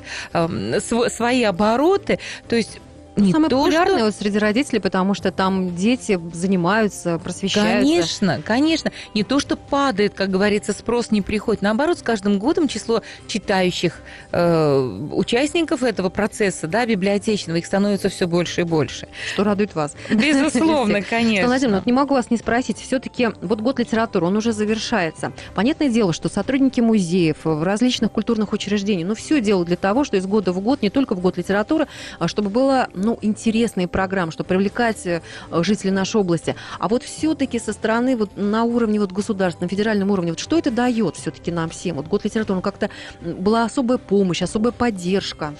свои 1.08 1.42
обороты. 1.42 2.18
То 2.48 2.56
есть 2.56 2.80
не 3.16 3.32
Самое 3.32 3.48
то, 3.48 3.56
популярное 3.56 3.96
что... 3.96 4.04
вот 4.06 4.14
среди 4.14 4.38
родителей, 4.38 4.80
потому 4.80 5.14
что 5.14 5.32
там 5.32 5.74
дети 5.74 6.20
занимаются, 6.32 7.18
просвещаются. 7.18 7.80
Конечно, 7.80 8.40
конечно. 8.44 8.92
Не 9.14 9.24
то, 9.24 9.40
что 9.40 9.56
падает, 9.56 10.12
как 10.14 10.30
говорится, 10.30 10.74
спрос 10.74 11.10
не 11.10 11.22
приходит. 11.22 11.62
Наоборот, 11.62 11.98
с 11.98 12.02
каждым 12.02 12.38
годом 12.38 12.68
число 12.68 13.02
читающих 13.26 14.00
э, 14.32 15.08
участников 15.12 15.82
этого 15.82 16.10
процесса, 16.10 16.66
да, 16.66 16.84
библиотечного, 16.84 17.56
их 17.56 17.66
становится 17.66 18.10
все 18.10 18.26
больше 18.26 18.60
и 18.60 18.64
больше. 18.64 19.08
Что 19.32 19.44
радует 19.44 19.74
вас. 19.74 19.96
Безусловно, 20.10 21.00
конечно. 21.08 21.46
Владимировна, 21.46 21.78
вот 21.78 21.86
не 21.86 21.92
могу 21.92 22.14
вас 22.14 22.30
не 22.30 22.36
спросить. 22.36 22.78
Все-таки 22.78 23.30
вот 23.40 23.60
год 23.60 23.78
литературы, 23.78 24.26
он 24.26 24.36
уже 24.36 24.52
завершается. 24.52 25.32
Понятное 25.54 25.88
дело, 25.88 26.12
что 26.12 26.28
сотрудники 26.28 26.80
музеев, 26.80 27.38
в 27.44 27.62
различных 27.62 28.12
культурных 28.12 28.52
учреждениях, 28.52 29.08
ну, 29.08 29.14
все 29.14 29.40
делают 29.40 29.68
для 29.68 29.76
того, 29.76 30.04
что 30.04 30.18
из 30.18 30.26
года 30.26 30.52
в 30.52 30.60
год, 30.60 30.82
не 30.82 30.90
только 30.90 31.14
в 31.14 31.20
год 31.20 31.38
литературы, 31.38 31.86
а 32.18 32.28
чтобы 32.28 32.50
было, 32.50 32.88
ну, 33.06 33.18
интересные 33.22 33.86
программы, 33.86 34.32
чтобы 34.32 34.48
привлекать 34.48 35.06
э, 35.06 35.22
жителей 35.62 35.92
нашей 35.92 36.20
области. 36.20 36.56
А 36.78 36.88
вот 36.88 37.04
все-таки 37.04 37.58
со 37.60 37.72
стороны 37.72 38.16
вот 38.16 38.36
на 38.36 38.64
уровне 38.64 38.98
вот 38.98 39.12
государственном, 39.12 39.68
федеральном 39.70 40.10
уровне, 40.10 40.32
вот 40.32 40.40
что 40.40 40.58
это 40.58 40.72
дает 40.72 41.16
все-таки 41.16 41.52
нам 41.52 41.70
всем? 41.70 41.96
Вот 41.96 42.08
год 42.08 42.24
литературы, 42.24 42.56
ну, 42.56 42.62
как-то 42.62 42.90
была 43.20 43.64
особая 43.64 43.98
помощь, 43.98 44.42
особая 44.42 44.72
поддержка. 44.72 45.54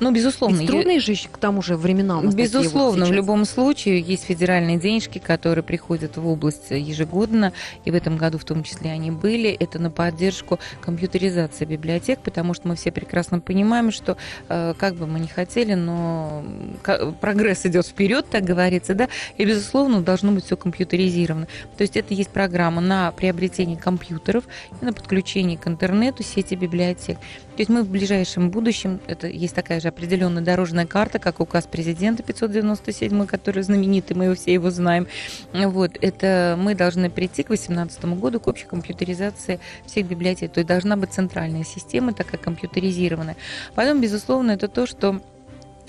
Ну, 0.00 0.12
безусловно. 0.12 0.56
Ведь 0.56 0.62
е- 0.62 0.68
трудные 0.68 1.00
же 1.00 1.14
к 1.30 1.38
тому 1.38 1.62
же 1.62 1.76
времена 1.76 2.18
у 2.18 2.22
нас 2.22 2.34
такие 2.34 2.48
вот 2.48 2.58
Безусловно, 2.62 3.04
в 3.06 3.12
любом 3.12 3.44
случае 3.44 4.00
есть 4.00 4.24
федеральные 4.24 4.78
денежки, 4.78 5.18
которые 5.18 5.62
приходят 5.62 6.16
в 6.16 6.26
область 6.26 6.70
ежегодно, 6.70 7.52
и 7.84 7.90
в 7.90 7.94
этом 7.94 8.16
году 8.16 8.38
в 8.38 8.44
том 8.44 8.62
числе 8.64 8.90
они 8.90 9.10
были. 9.10 9.50
Это 9.50 9.78
на 9.78 9.90
поддержку 9.90 10.58
компьютеризации 10.80 11.64
библиотек, 11.64 12.20
потому 12.20 12.54
что 12.54 12.68
мы 12.68 12.76
все 12.76 12.90
прекрасно 12.90 13.40
понимаем, 13.40 13.90
что 13.90 14.16
э, 14.48 14.74
как 14.78 14.94
бы 14.94 15.06
мы 15.06 15.20
ни 15.20 15.26
хотели, 15.26 15.74
но 15.74 16.44
прогресс 17.20 17.66
идет 17.66 17.86
вперед, 17.86 18.26
так 18.30 18.44
говорится, 18.44 18.94
да, 18.94 19.08
и 19.36 19.44
безусловно 19.44 20.00
должно 20.00 20.32
быть 20.32 20.44
все 20.46 20.56
компьютеризировано. 20.56 21.46
То 21.76 21.82
есть 21.82 21.96
это 21.96 22.14
есть 22.14 22.30
программа 22.30 22.80
на 22.80 23.12
приобретение 23.12 23.76
компьютеров 23.76 24.44
и 24.80 24.84
на 24.84 24.92
подключение 24.92 25.58
к 25.58 25.66
интернету 25.66 26.22
сети 26.22 26.54
библиотек. 26.54 27.18
То 27.60 27.62
есть 27.62 27.68
мы 27.68 27.82
в 27.82 27.90
ближайшем 27.90 28.50
будущем, 28.50 29.00
это 29.06 29.26
есть 29.26 29.54
такая 29.54 29.80
же 29.80 29.88
определенная 29.88 30.42
дорожная 30.42 30.86
карта, 30.86 31.18
как 31.18 31.40
указ 31.40 31.66
президента 31.66 32.22
597, 32.22 33.26
который 33.26 33.62
знаменитый, 33.62 34.16
мы 34.16 34.34
все 34.34 34.54
его 34.54 34.70
знаем. 34.70 35.06
Вот, 35.52 35.98
это 36.00 36.56
мы 36.58 36.74
должны 36.74 37.10
прийти 37.10 37.42
к 37.42 37.48
2018 37.48 38.02
году 38.18 38.40
к 38.40 38.46
общей 38.46 38.64
компьютеризации 38.64 39.60
всех 39.84 40.06
библиотек. 40.06 40.52
То 40.52 40.60
есть 40.60 40.68
должна 40.68 40.96
быть 40.96 41.12
центральная 41.12 41.64
система, 41.64 42.14
такая 42.14 42.40
компьютеризированная. 42.40 43.36
Потом, 43.74 44.00
безусловно, 44.00 44.52
это 44.52 44.66
то, 44.66 44.86
что 44.86 45.20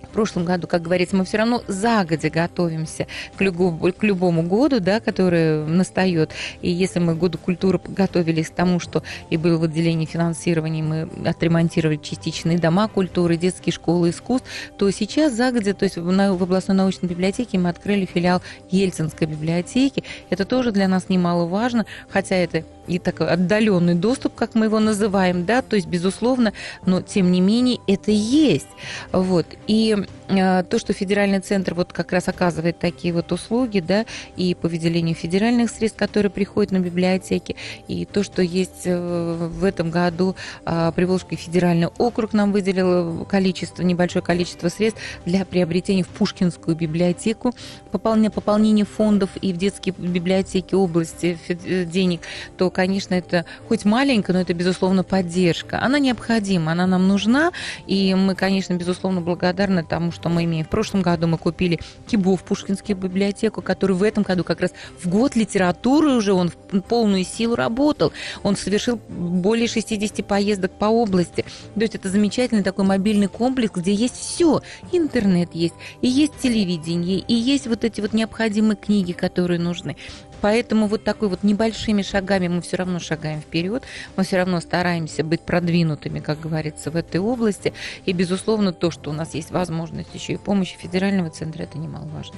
в 0.04 0.14
прошлом 0.14 0.46
году, 0.46 0.68
как 0.68 0.82
говорится, 0.82 1.16
мы 1.16 1.26
все 1.26 1.38
равно 1.38 1.64
загодя 1.68 2.30
готовимся 2.30 3.08
к 3.38 3.42
любому, 3.42 3.92
к 3.92 4.04
любому 4.04 4.44
году, 4.44 4.80
да, 4.80 5.00
который 5.00 5.66
настает. 5.66 6.32
И 6.62 6.70
если 6.70 7.00
мы 7.00 7.16
году 7.16 7.38
культуры 7.38 7.80
готовились 7.84 8.50
к 8.50 8.54
тому, 8.54 8.80
что 8.80 9.04
и 9.30 9.38
было 9.38 9.58
выделение 9.58 10.06
финансирования, 10.06 10.84
мы 10.84 11.10
отремонтировали 11.26 11.98
частичные 11.98 12.58
дома 12.58 12.88
культуры, 12.88 13.38
детские 13.38 13.74
школы 13.74 14.10
искусств, 14.10 14.48
то 14.78 14.90
сейчас 14.92 15.34
загодя, 15.34 15.74
то 15.74 15.84
есть 15.84 15.98
в, 15.98 16.04
в 16.04 16.44
областной 16.44 16.76
научной 16.76 17.08
библиотеке 17.08 17.58
мы 17.58 17.70
открыли 17.70 18.06
филиал 18.06 18.42
Ельцинской 18.70 19.28
библиотеки. 19.28 20.04
Это 20.30 20.46
тоже 20.46 20.72
для 20.72 20.88
нас 20.88 21.10
немаловажно, 21.10 21.86
хотя 22.10 22.36
это 22.36 22.64
и 22.88 23.00
такой 23.00 23.28
отдаленный 23.28 23.96
доступ, 23.96 24.36
как 24.36 24.56
мы 24.56 24.66
его 24.66 24.80
называем, 24.80 25.46
да, 25.46 25.62
то 25.62 25.76
есть, 25.76 25.88
безусловно, 25.88 26.54
но 26.86 27.02
тем 27.02 27.32
не 27.32 27.42
менее 27.42 27.80
это 27.88 28.12
есть. 28.12 28.70
Вот. 29.12 29.46
И 29.68 29.96
то, 30.32 30.80
что 30.80 30.94
федеральный 30.94 31.40
центр 31.40 31.74
вот 31.74 31.94
как 31.94 32.12
раз 32.12 32.28
оказывает 32.28 32.80
такие 32.80 33.14
вот 33.14 33.32
услуги, 33.32 33.80
да, 33.80 34.06
и 34.36 34.56
по 34.56 34.68
выделению 34.68 35.16
федеральных 35.16 35.70
средств, 35.70 36.00
которые 36.00 36.32
приходят 36.32 36.72
на 36.72 36.80
библиотеки, 36.80 37.56
и 37.88 38.06
то, 38.06 38.24
что 38.24 38.42
есть 38.42 38.84
э, 38.86 39.50
в 39.52 39.64
этом 39.64 39.90
году 39.92 40.36
э, 40.66 40.92
Приволжский 40.96 41.38
федеральный 41.38 41.88
округ 41.88 42.34
нам 42.34 42.52
выделил 42.52 43.26
количество, 43.26 43.84
небольшое 43.84 44.24
количество 44.24 44.70
средств 44.70 45.02
для 45.26 45.46
приобретения 45.46 46.04
в 46.04 46.08
Пушкинскую 46.08 46.76
библиотеку, 46.76 47.54
пополнение, 47.92 48.32
пополнение 48.32 48.86
фондов 48.86 49.30
и 49.42 49.54
в 49.54 49.58
детские 49.58 49.94
библиотеки 49.98 50.76
области 50.76 51.38
э, 51.48 51.86
денег, 51.86 52.22
то, 52.58 52.70
конечно, 52.70 53.14
это 53.14 53.46
хоть 53.68 53.86
маленько, 53.86 54.34
но 54.34 54.42
это, 54.42 54.54
безусловно, 54.54 55.04
поддержка. 55.04 55.80
Она 55.82 56.00
необходима, 56.00 56.72
она 56.72 56.88
нам 56.88 57.08
нужна, 57.08 57.52
и 57.88 58.16
мы, 58.16 58.36
конечно, 58.36 58.74
безусловно, 58.74 59.22
благодарны 59.22 59.84
тому, 59.84 60.12
что 60.12 60.21
мы 60.30 60.46
имеем. 60.46 60.66
В 60.66 60.70
прошлом 60.70 61.02
году 61.02 61.28
мы 61.28 61.38
купили 61.38 61.80
Кибо 62.08 62.36
в 62.36 62.44
Пушкинскую 62.44 62.96
библиотеку, 62.96 63.62
который 63.62 63.96
в 63.96 64.04
этом 64.04 64.24
году 64.24 64.44
как 64.44 64.62
раз 64.62 64.72
в 65.02 65.08
год 65.10 65.36
литературы 65.36 66.12
уже 66.12 66.34
он 66.34 66.50
в 66.50 66.82
полную 66.82 67.24
силу 67.26 67.56
работал. 67.56 68.12
Он 68.44 68.56
совершил 68.56 69.00
более 69.10 69.68
60 69.68 70.26
поездок 70.26 70.72
по 70.72 70.86
области. 70.86 71.46
То 71.76 71.82
есть 71.82 71.96
это 71.96 72.10
замечательный 72.10 72.64
такой 72.64 72.86
мобильный 72.86 73.28
комплекс, 73.28 73.74
где 73.76 73.94
есть 73.94 74.16
все. 74.16 74.62
Интернет 74.92 75.54
есть, 75.54 75.76
и 76.02 76.08
есть 76.08 76.34
телевидение, 76.42 77.20
и 77.20 77.34
есть 77.34 77.68
вот 77.68 77.84
эти 77.84 78.02
вот 78.02 78.14
необходимые 78.14 78.76
книги, 78.76 79.12
которые 79.12 79.60
нужны. 79.60 79.96
Поэтому 80.42 80.88
вот 80.88 81.04
такой 81.04 81.30
вот 81.30 81.44
небольшими 81.44 82.02
шагами 82.02 82.48
мы 82.48 82.62
все 82.62 82.78
равно 82.78 83.00
шагаем 83.00 83.42
вперед, 83.42 83.84
мы 84.16 84.24
все 84.24 84.38
равно 84.38 84.60
стараемся 84.60 85.24
быть 85.24 85.42
продвинутыми, 85.42 86.20
как 86.20 86.40
говорится, 86.40 86.92
в 86.92 86.96
этой 86.96 87.20
области. 87.20 87.74
И, 88.06 88.14
безусловно, 88.14 88.74
то, 88.74 88.92
что 88.92 89.12
у 89.12 89.14
нас 89.14 89.36
есть 89.36 89.52
возможность 89.52 90.14
еще 90.14 90.34
и 90.34 90.38
помощи 90.38 90.76
федерального 90.78 91.30
центра, 91.30 91.64
это 91.64 91.78
немаловажно. 91.78 92.36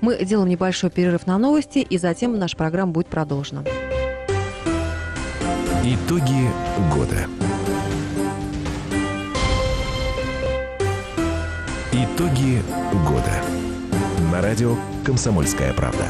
Мы 0.00 0.24
делаем 0.24 0.48
небольшой 0.48 0.90
перерыв 0.90 1.26
на 1.26 1.38
новости, 1.38 1.78
и 1.78 1.98
затем 1.98 2.38
наша 2.38 2.56
программа 2.56 2.92
будет 2.92 3.06
продолжена. 3.06 3.64
Итоги 5.84 6.50
года. 6.92 7.26
Итоги 11.92 12.62
года. 13.08 13.32
На 14.32 14.42
радио 14.42 14.76
«Комсомольская 15.04 15.72
правда». 15.72 16.04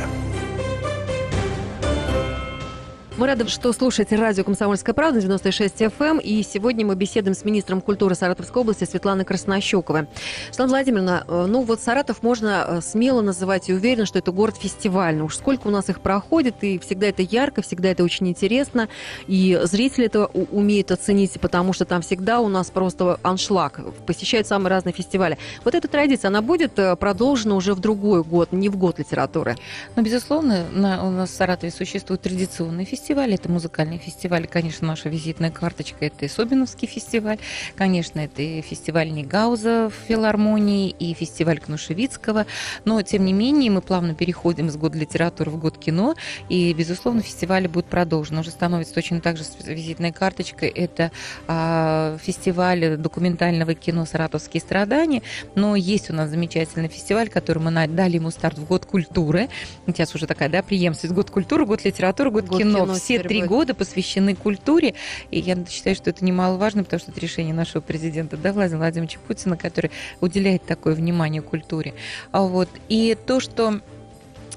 Мы 3.18 3.26
рады, 3.26 3.48
что 3.48 3.72
слушаете 3.72 4.14
радио 4.14 4.44
«Комсомольская 4.44 4.94
правда» 4.94 5.20
96 5.20 5.80
FM. 5.80 5.92
эм. 5.98 6.18
И 6.18 6.44
сегодня 6.44 6.86
мы 6.86 6.94
беседуем 6.94 7.34
с 7.34 7.44
министром 7.44 7.80
культуры 7.80 8.14
Саратовской 8.14 8.62
области 8.62 8.84
Светланой 8.84 9.24
Краснощековой. 9.24 10.06
Светлана 10.50 10.70
Владимировна, 10.70 11.24
э, 11.26 11.46
ну 11.48 11.62
вот 11.62 11.80
Саратов 11.80 12.22
можно 12.22 12.64
э, 12.68 12.80
смело 12.80 13.20
называть 13.20 13.70
и 13.70 13.72
уверенно, 13.72 14.06
что 14.06 14.20
это 14.20 14.30
город 14.30 14.54
фестивальный. 14.56 15.24
Уж 15.24 15.34
сколько 15.34 15.66
у 15.66 15.70
нас 15.72 15.88
их 15.88 16.00
проходит, 16.00 16.62
и 16.62 16.78
всегда 16.78 17.08
это 17.08 17.22
ярко, 17.22 17.60
всегда 17.60 17.88
это 17.88 18.04
очень 18.04 18.28
интересно. 18.28 18.88
И 19.26 19.58
зрители 19.64 20.06
это 20.06 20.26
умеют 20.26 20.92
оценить, 20.92 21.40
потому 21.40 21.72
что 21.72 21.86
там 21.86 22.02
всегда 22.02 22.38
у 22.38 22.46
нас 22.46 22.70
просто 22.70 23.18
аншлаг. 23.24 23.80
Посещают 24.06 24.46
самые 24.46 24.70
разные 24.70 24.92
фестивали. 24.92 25.38
Вот 25.64 25.74
эта 25.74 25.88
традиция, 25.88 26.28
она 26.28 26.40
будет 26.40 26.78
э, 26.78 26.94
продолжена 26.94 27.56
уже 27.56 27.74
в 27.74 27.80
другой 27.80 28.22
год, 28.22 28.52
не 28.52 28.68
в 28.68 28.76
год 28.76 29.00
литературы. 29.00 29.56
Но, 29.96 30.02
безусловно, 30.02 30.66
на- 30.72 31.04
у 31.04 31.10
нас 31.10 31.30
в 31.30 31.34
Саратове 31.34 31.72
существуют 31.72 32.22
традиционные 32.22 32.86
фестивали, 32.86 33.07
фестивали, 33.08 33.36
это 33.36 33.50
музыкальный 33.50 33.96
фестиваль. 33.96 34.46
Конечно, 34.46 34.86
наша 34.86 35.08
визитная 35.08 35.50
карточка– 35.50 35.96
это 36.04 36.26
и 36.26 36.28
Собиновский 36.28 36.86
фестиваль. 36.86 37.38
Конечно, 37.74 38.20
это 38.20 38.42
и 38.42 38.60
фестиваль 38.60 39.10
Негауза 39.10 39.88
в 39.88 39.94
филармонии, 40.06 40.90
и 40.90 41.14
фестиваль 41.14 41.58
Кнушевицкого. 41.58 42.44
Но, 42.84 43.00
тем 43.00 43.24
не 43.24 43.32
менее, 43.32 43.70
мы 43.70 43.80
плавно 43.80 44.14
переходим 44.14 44.68
с 44.68 44.76
года 44.76 44.98
литературы 44.98 45.50
в 45.50 45.56
год 45.56 45.78
кино. 45.78 46.16
И, 46.50 46.74
безусловно, 46.74 47.22
фестиваль 47.22 47.66
будет 47.66 47.86
продолжен. 47.86 48.36
Уже 48.36 48.50
становится 48.50 48.92
точно 48.92 49.22
так 49.22 49.38
же 49.38 49.44
визитной 49.64 50.12
карточкой. 50.12 50.68
Это 50.68 51.10
а, 51.46 52.18
фестиваль 52.18 52.98
документального 52.98 53.72
кино 53.72 54.04
«Саратовские 54.04 54.60
страдания». 54.60 55.22
Но 55.54 55.76
есть 55.76 56.10
у 56.10 56.12
нас 56.12 56.28
замечательный 56.28 56.88
фестиваль, 56.88 57.30
который 57.30 57.62
мы 57.62 57.70
дали 57.86 58.16
ему 58.16 58.30
старт 58.30 58.58
в 58.58 58.66
год 58.66 58.84
культуры. 58.84 59.48
Сейчас 59.86 60.14
уже 60.14 60.26
такая, 60.26 60.50
да, 60.50 60.62
преемственность. 60.62 61.14
Год 61.14 61.30
культуры, 61.30 61.64
год 61.64 61.86
литературы, 61.86 62.30
год, 62.30 62.44
год 62.44 62.58
кино. 62.58 62.84
кино. 62.84 62.97
Все 62.98 63.22
три 63.22 63.40
будет. 63.40 63.48
года 63.48 63.74
посвящены 63.74 64.34
культуре. 64.34 64.94
И 65.30 65.38
я 65.38 65.56
считаю, 65.68 65.96
что 65.96 66.10
это 66.10 66.24
немаловажно, 66.24 66.84
потому 66.84 67.00
что 67.00 67.10
это 67.10 67.20
решение 67.20 67.54
нашего 67.54 67.80
президента, 67.80 68.36
да, 68.36 68.52
Владимира 68.52 68.84
Владимировича 68.84 69.18
Путина, 69.26 69.56
который 69.56 69.90
уделяет 70.20 70.64
такое 70.64 70.94
внимание 70.94 71.42
культуре. 71.42 71.94
А 72.32 72.42
вот. 72.42 72.68
И 72.88 73.16
то, 73.26 73.40
что 73.40 73.80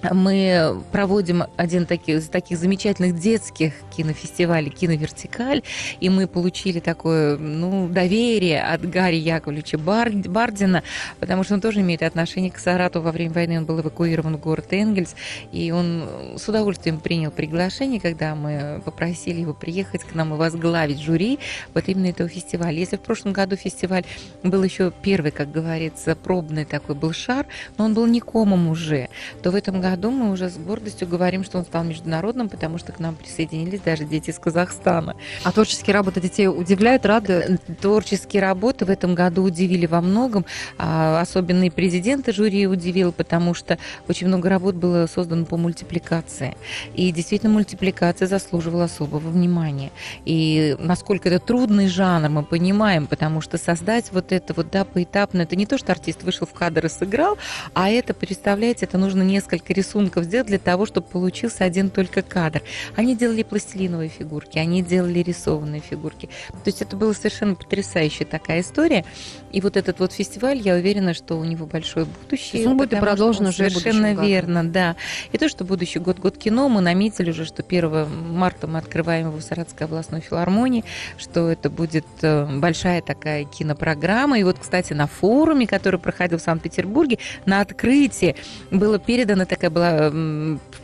мы 0.10 0.82
проводим 0.92 1.44
один 1.58 1.84
из 1.84 2.28
таких 2.28 2.58
замечательных 2.58 3.20
детских 3.20 3.74
кинофестивалей 3.96 4.70
«Киновертикаль», 4.70 5.62
и 6.00 6.10
мы 6.10 6.28
получили 6.28 6.80
такое 6.80 7.38
ну, 7.38 7.88
доверие 7.88 8.64
от 8.64 8.90
Гарри 8.90 9.18
Яковлевича 9.18 9.78
Бардина, 9.78 10.84
потому 11.20 11.44
что 11.44 11.54
он 11.54 11.62
тоже 11.62 11.82
имеет 11.82 12.02
отношение 12.02 12.52
к 12.52 12.58
Сарату. 12.58 13.02
Во 13.02 13.12
время 13.12 13.34
войны 13.34 13.60
он 13.60 13.66
был 13.66 13.80
эвакуирован 13.80 14.38
в 14.38 14.40
город 14.40 14.68
Энгельс, 14.72 15.16
и 15.52 15.72
он 15.72 16.08
с 16.38 16.48
удовольствием 16.48 17.00
принял 17.00 17.32
приглашение, 17.32 18.00
когда 18.00 18.36
мы 18.36 18.82
попросили 18.84 19.42
его 19.42 19.54
приехать 19.54 20.04
к 20.04 20.16
нам 20.16 20.34
и 20.34 20.38
возглавить 20.38 21.00
жюри 21.00 21.40
вот 21.74 21.88
именно 21.88 22.08
этого 22.08 22.28
фестиваля. 22.28 22.78
Если 22.78 22.98
в 22.98 23.02
прошлом 23.02 23.34
году 23.34 23.56
фестиваль 23.56 24.06
был 24.44 24.64
еще 24.64 24.92
первый, 25.02 25.32
как 25.32 25.52
говорится, 25.52 26.16
пробный 26.16 26.66
такой 26.66 26.96
был 26.96 27.14
шар, 27.14 27.46
но 27.78 27.86
он 27.86 27.94
был 27.94 28.08
не 28.08 28.20
комом 28.20 28.68
уже, 28.68 29.10
то 29.44 29.52
в 29.52 29.56
этом 29.56 29.80
году 29.80 29.91
году 29.92 30.10
мы 30.10 30.32
уже 30.32 30.50
с 30.50 30.58
гордостью 30.58 31.06
говорим, 31.06 31.44
что 31.44 31.58
он 31.58 31.66
стал 31.66 31.84
международным, 31.84 32.48
потому 32.48 32.78
что 32.78 32.94
к 32.94 33.00
нам 33.00 33.16
присоединились 33.16 33.82
даже 33.82 34.06
дети 34.06 34.30
из 34.30 34.40
Казахстана. 34.40 35.18
А 35.44 35.52
творческие 35.52 35.94
работы 35.94 36.22
детей 36.22 36.48
удивляют, 36.48 37.06
радуют? 37.06 37.62
Творческие 37.82 38.42
работы 38.42 38.86
в 38.86 38.90
этом 38.90 39.16
году 39.16 39.44
удивили 39.44 39.86
во 39.86 40.00
многом. 40.02 40.46
А 40.78 41.20
особенно 41.20 41.66
и 41.66 41.70
президента 41.70 42.32
жюри 42.32 42.68
удивил, 42.68 43.12
потому 43.12 43.54
что 43.54 43.78
очень 44.08 44.28
много 44.28 44.48
работ 44.48 44.76
было 44.76 45.08
создано 45.08 45.46
по 45.46 45.58
мультипликации. 45.58 46.56
И 46.96 47.12
действительно 47.12 47.52
мультипликация 47.52 48.30
заслуживала 48.30 48.86
особого 48.86 49.28
внимания. 49.30 49.92
И 50.24 50.78
насколько 50.80 51.28
это 51.28 51.40
трудный 51.46 51.90
жанр, 51.90 52.30
мы 52.30 52.44
понимаем, 52.44 53.08
потому 53.08 53.42
что 53.42 53.58
создать 53.58 54.06
вот 54.14 54.32
это 54.32 54.54
вот, 54.54 54.72
да, 54.72 54.86
поэтапно, 54.86 55.42
это 55.42 55.58
не 55.58 55.66
то, 55.66 55.78
что 55.78 55.92
артист 55.92 56.24
вышел 56.24 56.48
в 56.48 56.54
кадр 56.54 56.86
и 56.86 56.90
сыграл, 56.90 57.38
а 57.74 57.90
это, 57.90 58.14
представляете, 58.14 58.86
это 58.86 58.98
нужно 58.98 59.24
несколько 59.24 59.74
рисунков 59.82 60.26
сделать 60.26 60.48
для 60.48 60.60
того, 60.60 60.86
чтобы 60.86 61.08
получился 61.08 61.64
один 61.64 61.90
только 61.90 62.22
кадр. 62.22 62.62
Они 62.96 63.16
делали 63.16 63.44
пластилиновые 63.44 64.10
фигурки, 64.10 64.60
они 64.60 64.84
делали 64.84 65.20
рисованные 65.20 65.82
фигурки. 65.82 66.30
То 66.50 66.68
есть 66.68 66.82
это 66.82 66.96
была 66.96 67.14
совершенно 67.14 67.56
потрясающая 67.56 68.26
такая 68.26 68.62
история. 68.62 69.04
И 69.52 69.60
вот 69.60 69.76
этот 69.78 70.00
вот 70.00 70.14
фестиваль, 70.14 70.60
я 70.60 70.76
уверена, 70.76 71.14
что 71.14 71.38
у 71.38 71.44
него 71.44 71.66
большое 71.66 72.06
будущее. 72.06 72.68
Он 72.68 72.78
будет 72.78 73.00
продолжен 73.00 73.48
уже 73.48 73.70
Совершенно 73.70 74.14
верно, 74.14 74.64
да. 74.64 74.96
И 75.32 75.38
то, 75.38 75.50
что 75.50 75.66
будущий 75.66 76.00
год 76.00 76.20
год 76.20 76.38
кино, 76.38 76.70
мы 76.70 76.82
наметили 76.82 77.32
уже, 77.32 77.46
что 77.46 77.64
1 77.68 78.08
марта 78.32 78.68
мы 78.68 78.78
открываем 78.78 79.28
его 79.28 79.38
в 79.38 79.42
Саратовской 79.42 79.88
областной 79.88 80.22
филармонии, 80.22 80.84
что 81.18 81.50
это 81.50 81.70
будет 81.70 82.06
э, 82.22 82.48
большая 82.60 83.02
такая 83.02 83.46
кинопрограмма. 83.46 84.40
И 84.40 84.44
вот, 84.44 84.58
кстати, 84.60 84.94
на 84.94 85.08
форуме, 85.08 85.68
который 85.68 86.00
проходил 86.00 86.38
в 86.38 86.42
Санкт-Петербурге, 86.42 87.18
на 87.46 87.62
открытии 87.62 88.36
было 88.70 89.00
передано 89.00 89.46
такая 89.46 89.71
была 89.72 90.12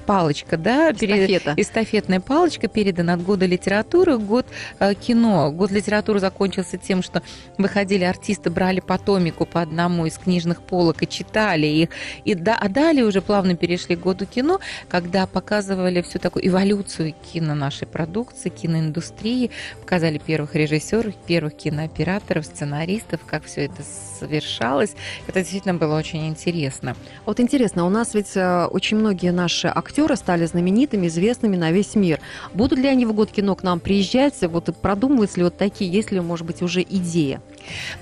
палочка, 0.06 0.58
да, 0.58 0.92
Эстафета. 0.92 1.56
Перед, 1.56 1.60
эстафетная 1.60 2.20
палочка 2.20 2.68
передана 2.68 3.14
от 3.14 3.24
года 3.24 3.46
литературы 3.46 4.18
год 4.18 4.46
э, 4.80 4.94
кино. 4.96 5.52
Год 5.52 5.72
литературы 5.72 6.20
закончился 6.20 6.78
тем, 6.78 7.04
что 7.04 7.22
выходили 7.58 8.04
артисты, 8.04 8.50
брали 8.50 8.80
по 8.80 8.98
томику 8.98 9.46
по 9.46 9.62
одному 9.62 10.06
из 10.06 10.18
книжных 10.18 10.62
полок 10.62 11.04
и 11.04 11.08
читали 11.08 11.68
их. 11.68 11.90
И 12.24 12.36
да, 12.36 12.58
а 12.60 12.70
далее 12.70 13.06
уже 13.06 13.22
плавно 13.22 13.56
перешли 13.56 13.96
к 13.96 14.00
году 14.00 14.26
кино, 14.26 14.60
когда 14.88 15.28
показывали 15.28 16.02
всю 16.02 16.20
такую 16.20 16.48
эволюцию 16.48 17.14
кино 17.34 17.56
нашей 17.56 17.88
продукции, 17.88 18.50
киноиндустрии, 18.50 19.52
показали 19.82 20.18
первых 20.18 20.56
режиссеров, 20.56 21.16
первых 21.28 21.56
кинооператоров, 21.56 22.46
сценаристов, 22.46 23.22
как 23.26 23.46
все 23.46 23.66
это 23.66 23.84
совершалось. 24.20 24.96
Это 25.28 25.40
действительно 25.40 25.74
было 25.74 25.98
очень 25.98 26.28
интересно. 26.28 26.96
Вот 27.26 27.40
интересно, 27.40 27.86
у 27.86 27.90
нас 27.90 28.14
ведь 28.14 28.36
э, 28.36 28.66
очень 28.78 28.98
многие 28.98 29.32
наши 29.32 29.68
актеры 29.68 30.16
стали 30.16 30.46
знаменитыми, 30.46 31.08
известными 31.08 31.56
на 31.56 31.72
весь 31.72 31.96
мир. 31.96 32.20
Будут 32.54 32.78
ли 32.78 32.88
они 32.88 33.08
в 33.08 33.14
год 33.14 33.32
кино 33.32 33.56
к 33.56 33.64
нам 33.64 33.80
приезжать? 33.80 34.36
Вот 34.42 34.70
продумываются 34.80 35.38
ли 35.38 35.46
вот 35.46 35.58
такие, 35.58 35.92
есть 35.92 36.12
ли, 36.12 36.20
может 36.20 36.46
быть, 36.46 36.62
уже 36.62 36.84
идея? 36.84 37.42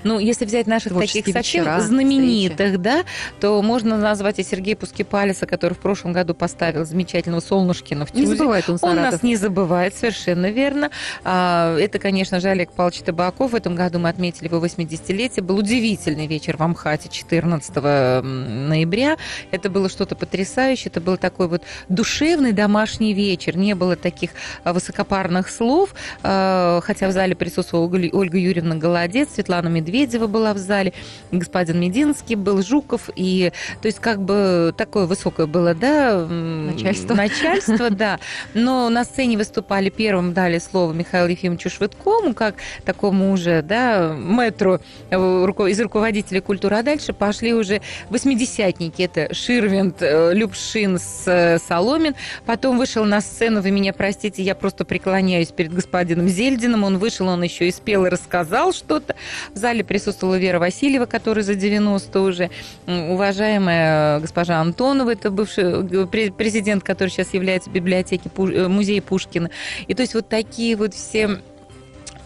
Ну, 0.04 0.18
если 0.18 0.44
взять 0.44 0.66
наших 0.66 0.92
таких 0.92 1.26
совсем 1.26 1.64
вечера, 1.64 1.80
знаменитых, 1.80 2.66
встречи. 2.66 2.76
да, 2.76 3.04
то 3.40 3.60
можно 3.62 3.96
назвать 3.96 4.38
и 4.38 4.42
Сергея 4.42 4.76
Пускипалиса, 4.76 5.46
который 5.46 5.72
в 5.72 5.78
прошлом 5.78 6.12
году 6.12 6.34
поставил 6.34 6.84
замечательного 6.84 7.40
Солнышкина 7.40 8.04
в 8.04 8.12
Тюзе. 8.12 8.26
Не 8.26 8.36
забывает 8.36 8.68
он 8.68 8.78
Саратов. 8.78 9.04
Он 9.04 9.10
нас 9.10 9.22
не 9.22 9.36
забывает, 9.36 9.94
совершенно 9.94 10.50
верно. 10.50 10.90
А, 11.24 11.76
это, 11.78 11.98
конечно 11.98 12.38
же, 12.38 12.48
Олег 12.48 12.70
Павлович 12.72 13.00
Табаков. 13.00 13.52
В 13.52 13.54
этом 13.54 13.74
году 13.74 13.98
мы 13.98 14.10
отметили 14.10 14.46
его 14.46 14.64
80-летие. 14.64 15.42
Был 15.42 15.56
удивительный 15.56 16.26
вечер 16.26 16.58
в 16.58 16.62
Амхате 16.62 17.08
14 17.08 17.74
ноября. 18.22 19.16
Это 19.50 19.70
было 19.70 19.88
что-то 19.88 20.14
потрясающее. 20.14 20.65
Это 20.66 21.00
был 21.00 21.16
такой 21.16 21.48
вот 21.48 21.62
душевный 21.88 22.52
домашний 22.52 23.14
вечер. 23.14 23.56
Не 23.56 23.74
было 23.74 23.96
таких 23.96 24.30
а, 24.64 24.72
высокопарных 24.72 25.48
слов, 25.48 25.94
а, 26.22 26.80
хотя 26.82 27.08
в 27.08 27.12
зале 27.12 27.34
присутствовала 27.34 27.86
Ольга 27.86 28.38
Юрьевна 28.38 28.76
Голодец, 28.76 29.30
Светлана 29.34 29.68
Медведева 29.68 30.26
была 30.26 30.54
в 30.54 30.58
зале, 30.58 30.92
господин 31.30 31.80
Мединский 31.80 32.34
был, 32.34 32.62
Жуков, 32.62 33.10
и 33.14 33.52
то 33.80 33.86
есть 33.86 34.00
как 34.00 34.20
бы 34.22 34.74
такое 34.76 35.06
высокое 35.06 35.46
было, 35.46 35.74
да, 35.74 36.26
начальство, 36.26 37.14
начальство 37.14 37.90
да, 37.90 38.18
но 38.54 38.88
на 38.88 39.04
сцене 39.04 39.36
выступали 39.36 39.90
первым, 39.90 40.32
дали 40.32 40.58
слово 40.58 40.92
Михаилу 40.92 41.28
Ефимовичу 41.28 41.70
Швыдкому, 41.70 42.34
как 42.34 42.56
такому 42.84 43.32
уже, 43.32 43.62
да, 43.62 44.12
мэтру 44.12 44.80
э, 45.10 45.16
из 45.16 45.80
руководителей 45.80 46.40
культуры, 46.40 46.76
а 46.76 46.82
дальше 46.82 47.12
пошли 47.12 47.54
уже 47.54 47.80
восьмидесятники, 48.10 49.02
это 49.02 49.32
Ширвинд, 49.32 50.02
э, 50.02 50.32
Любшин, 50.56 50.98
э, 51.26 51.58
Соломин, 51.58 52.14
потом 52.46 52.78
вышел 52.78 53.04
на 53.04 53.20
сцену, 53.20 53.60
вы 53.60 53.70
меня 53.70 53.92
простите, 53.92 54.42
я 54.42 54.54
просто 54.54 54.84
преклоняюсь 54.84 55.48
перед 55.48 55.72
господином 55.72 56.28
Зельдиным, 56.28 56.84
он 56.84 56.98
вышел, 56.98 57.28
он 57.28 57.42
еще 57.42 57.68
и 57.68 57.70
спел 57.70 58.06
и 58.06 58.08
рассказал 58.08 58.72
что-то, 58.72 59.14
в 59.52 59.58
зале 59.58 59.84
присутствовала 59.84 60.36
Вера 60.36 60.58
Васильева, 60.58 61.06
которая 61.06 61.44
за 61.44 61.54
90 61.54 62.20
уже, 62.20 62.50
уважаемая 62.86 64.20
госпожа 64.20 64.60
Антонова, 64.60 65.10
это 65.10 65.30
бывший 65.30 65.64
э, 65.64 66.30
президент, 66.30 66.82
который 66.82 67.10
сейчас 67.10 67.34
является 67.34 67.70
библиотеки, 67.70 68.30
э, 68.36 68.68
музея 68.68 69.02
Пушкина. 69.02 69.50
И 69.86 69.94
то 69.94 70.02
есть 70.02 70.14
вот 70.14 70.28
такие 70.28 70.76
вот 70.76 70.94
все 70.94 71.40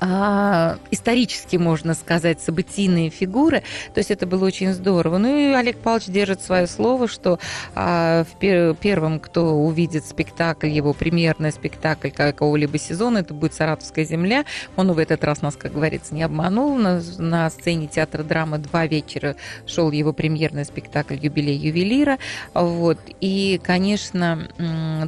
а, 0.01 0.79
исторически, 0.91 1.57
можно 1.57 1.95
сказать, 1.95 2.41
событийные 2.41 3.11
фигуры. 3.11 3.63
То 3.93 3.99
есть 3.99 4.11
это 4.11 4.27
было 4.27 4.47
очень 4.47 4.73
здорово. 4.73 5.19
Ну 5.19 5.37
и 5.37 5.53
Олег 5.53 5.77
Павлович 5.79 6.07
держит 6.07 6.43
свое 6.43 6.67
слово, 6.67 7.07
что 7.07 7.39
а, 7.75 8.25
в 8.25 8.39
пер 8.39 8.75
первым, 8.75 9.21
кто 9.21 9.55
увидит 9.55 10.07
спектакль, 10.07 10.69
его 10.69 10.95
премьерный 10.95 11.53
спектакль 11.53 12.11
какого-либо 12.11 12.79
сезона, 12.79 13.19
это 13.19 13.35
будет 13.35 13.53
«Саратовская 13.53 14.05
земля». 14.07 14.45
Он 14.77 14.91
в 14.93 14.99
этот 14.99 15.23
раз 15.23 15.43
нас, 15.43 15.57
как 15.57 15.73
говорится, 15.73 16.15
не 16.15 16.23
обманул. 16.23 16.77
На, 16.77 17.03
на 17.19 17.51
сцене 17.51 17.87
театра 17.87 18.23
драмы 18.23 18.59
два 18.59 18.87
вечера 18.87 19.37
шел 19.67 19.91
его 19.91 20.13
премьерный 20.15 20.65
спектакль 20.65 21.17
«Юбилей 21.21 21.57
ювелира». 21.57 22.19
Вот. 22.55 22.99
И, 23.21 23.61
конечно, 23.63 24.49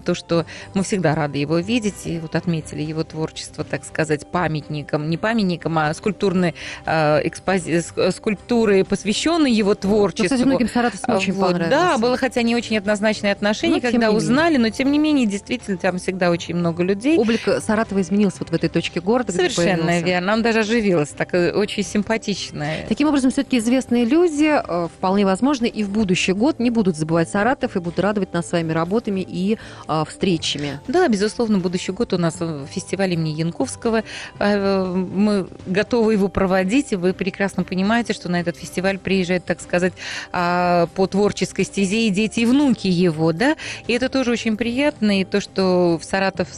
то, 0.05 0.15
что 0.15 0.45
мы 0.75 0.83
всегда 0.83 1.15
рады 1.15 1.39
его 1.39 1.59
видеть, 1.59 2.07
и 2.07 2.19
вот 2.19 2.37
отметили 2.37 2.83
его 2.83 3.05
творчество, 3.05 3.65
так 3.65 3.85
сказать, 3.85 4.27
памятник 4.31 4.82
памятником, 4.83 5.11
не 5.11 5.17
памятником, 5.17 5.79
а 5.79 5.95
скульптурной 5.95 6.55
э, 6.85 7.21
экспози... 7.29 7.83
скульптуры, 8.11 8.85
посвященной 8.85 9.53
его 9.53 9.75
творчеству. 9.75 10.25
Ну, 10.25 10.29
кстати, 10.29 10.47
многим 10.47 10.69
саратовцам 10.69 11.17
очень 11.17 11.33
вот, 11.33 11.53
понравилось. 11.53 11.71
Да, 11.71 11.99
было 11.99 12.17
хотя 12.17 12.43
не 12.43 12.57
очень 12.57 12.79
однозначное 12.79 13.33
отношение, 13.33 13.81
ну, 13.83 13.91
когда 13.91 14.11
узнали, 14.11 14.57
но 14.57 14.71
тем 14.71 14.91
не 14.91 14.99
менее, 14.99 15.27
действительно, 15.27 15.77
там 15.77 15.99
всегда 15.99 16.31
очень 16.31 16.55
много 16.55 16.83
людей. 16.83 17.19
Облик 17.19 17.41
Саратова 17.61 18.01
изменился 18.01 18.39
вот 18.41 18.51
в 18.51 18.55
этой 18.55 18.69
точке 18.69 19.01
города. 19.01 19.33
Совершенно 19.33 20.01
верно. 20.01 20.35
Он 20.35 20.43
даже 20.43 20.61
оживился, 20.61 21.17
так 21.17 21.35
э, 21.35 21.53
очень 21.53 21.83
симпатичная. 21.83 22.87
Таким 22.89 23.09
образом, 23.09 23.31
все-таки 23.31 23.59
известные 23.59 24.05
люди 24.05 24.51
э, 24.53 24.89
вполне 24.89 25.25
возможно 25.25 25.67
и 25.67 25.83
в 25.83 25.91
будущий 25.91 26.33
год 26.33 26.59
не 26.59 26.71
будут 26.71 26.97
забывать 26.97 27.29
Саратов 27.29 27.77
и 27.77 27.81
будут 27.81 27.99
радовать 27.99 28.33
нас 28.33 28.49
своими 28.49 28.73
работами 28.73 29.21
и 29.27 29.59
э, 29.89 30.05
встречами. 30.09 30.81
Да, 30.89 31.09
безусловно, 31.09 31.59
будущий 31.59 31.93
год 31.93 32.13
у 32.13 32.19
нас 32.19 32.39
фестиваль 32.71 33.13
имени 33.13 33.31
Янковского. 33.31 34.03
Э, 34.39 34.72
мы 34.85 35.49
готовы 35.67 36.15
его 36.15 36.29
проводить, 36.29 36.93
и 36.93 36.97
вы 36.97 37.13
прекрасно 37.13 37.65
понимаете, 37.65 38.13
что 38.13 38.29
на 38.29 38.41
этот 38.41 38.57
фестиваль 38.57 38.99
приезжают, 38.99 39.45
так 39.45 39.61
сказать, 39.61 39.93
а, 40.33 40.89
по 40.95 41.07
творческой 41.07 41.65
стезе 41.65 42.07
и 42.07 42.11
дети, 42.11 42.41
и 42.41 42.47
внуки 42.47 42.89
его, 42.89 43.33
да, 43.33 43.57
и 43.87 43.93
это 43.93 44.09
тоже 44.09 44.33
очень 44.33 44.57
приятно, 44.57 45.21
и 45.21 45.25
то, 45.25 45.41
что 45.41 45.99
в 46.01 46.05
Саратов 46.05 46.49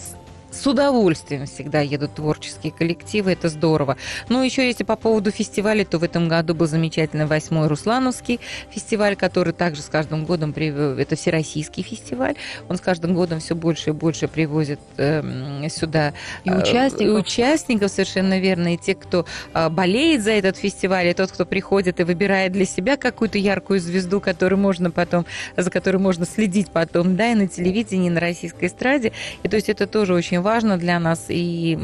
с 0.54 0.66
удовольствием 0.66 1.46
всегда 1.46 1.80
едут 1.80 2.14
творческие 2.14 2.72
коллективы, 2.72 3.32
это 3.32 3.48
здорово. 3.48 3.96
Ну, 4.28 4.42
еще 4.42 4.66
если 4.66 4.84
по 4.84 4.96
поводу 4.96 5.30
фестиваля, 5.30 5.84
то 5.84 5.98
в 5.98 6.04
этом 6.04 6.28
году 6.28 6.54
был 6.54 6.66
замечательный 6.66 7.26
восьмой 7.26 7.66
Руслановский 7.66 8.40
фестиваль, 8.70 9.16
который 9.16 9.52
также 9.52 9.82
с 9.82 9.86
каждым 9.86 10.24
годом, 10.24 10.52
это 10.52 11.16
всероссийский 11.16 11.82
фестиваль, 11.82 12.36
он 12.68 12.76
с 12.76 12.80
каждым 12.80 13.14
годом 13.14 13.40
все 13.40 13.54
больше 13.54 13.90
и 13.90 13.92
больше 13.92 14.28
привозит 14.28 14.78
э, 14.96 15.68
сюда 15.68 16.12
и 16.44 16.50
э, 16.50 16.60
участников. 16.60 17.06
И 17.06 17.10
участников, 17.10 17.90
совершенно 17.90 18.38
верно, 18.38 18.74
и 18.74 18.76
те, 18.76 18.94
кто 18.94 19.26
э, 19.52 19.68
болеет 19.68 20.22
за 20.22 20.32
этот 20.32 20.56
фестиваль, 20.56 21.08
и 21.08 21.14
тот, 21.14 21.32
кто 21.32 21.44
приходит 21.44 22.00
и 22.00 22.04
выбирает 22.04 22.52
для 22.52 22.64
себя 22.64 22.96
какую-то 22.96 23.38
яркую 23.38 23.80
звезду, 23.80 24.20
которую 24.20 24.58
можно 24.58 24.90
потом, 24.90 25.26
за 25.56 25.70
которой 25.70 25.96
можно 25.96 26.26
следить 26.26 26.70
потом, 26.70 27.16
да, 27.16 27.32
и 27.32 27.34
на 27.34 27.48
телевидении, 27.48 28.06
и 28.06 28.10
на 28.10 28.20
российской 28.20 28.66
эстраде. 28.66 29.12
И 29.42 29.48
то 29.48 29.56
есть 29.56 29.68
это 29.68 29.86
тоже 29.86 30.14
очень 30.14 30.40
важно 30.44 30.76
для 30.76 31.00
нас. 31.00 31.26
И 31.28 31.76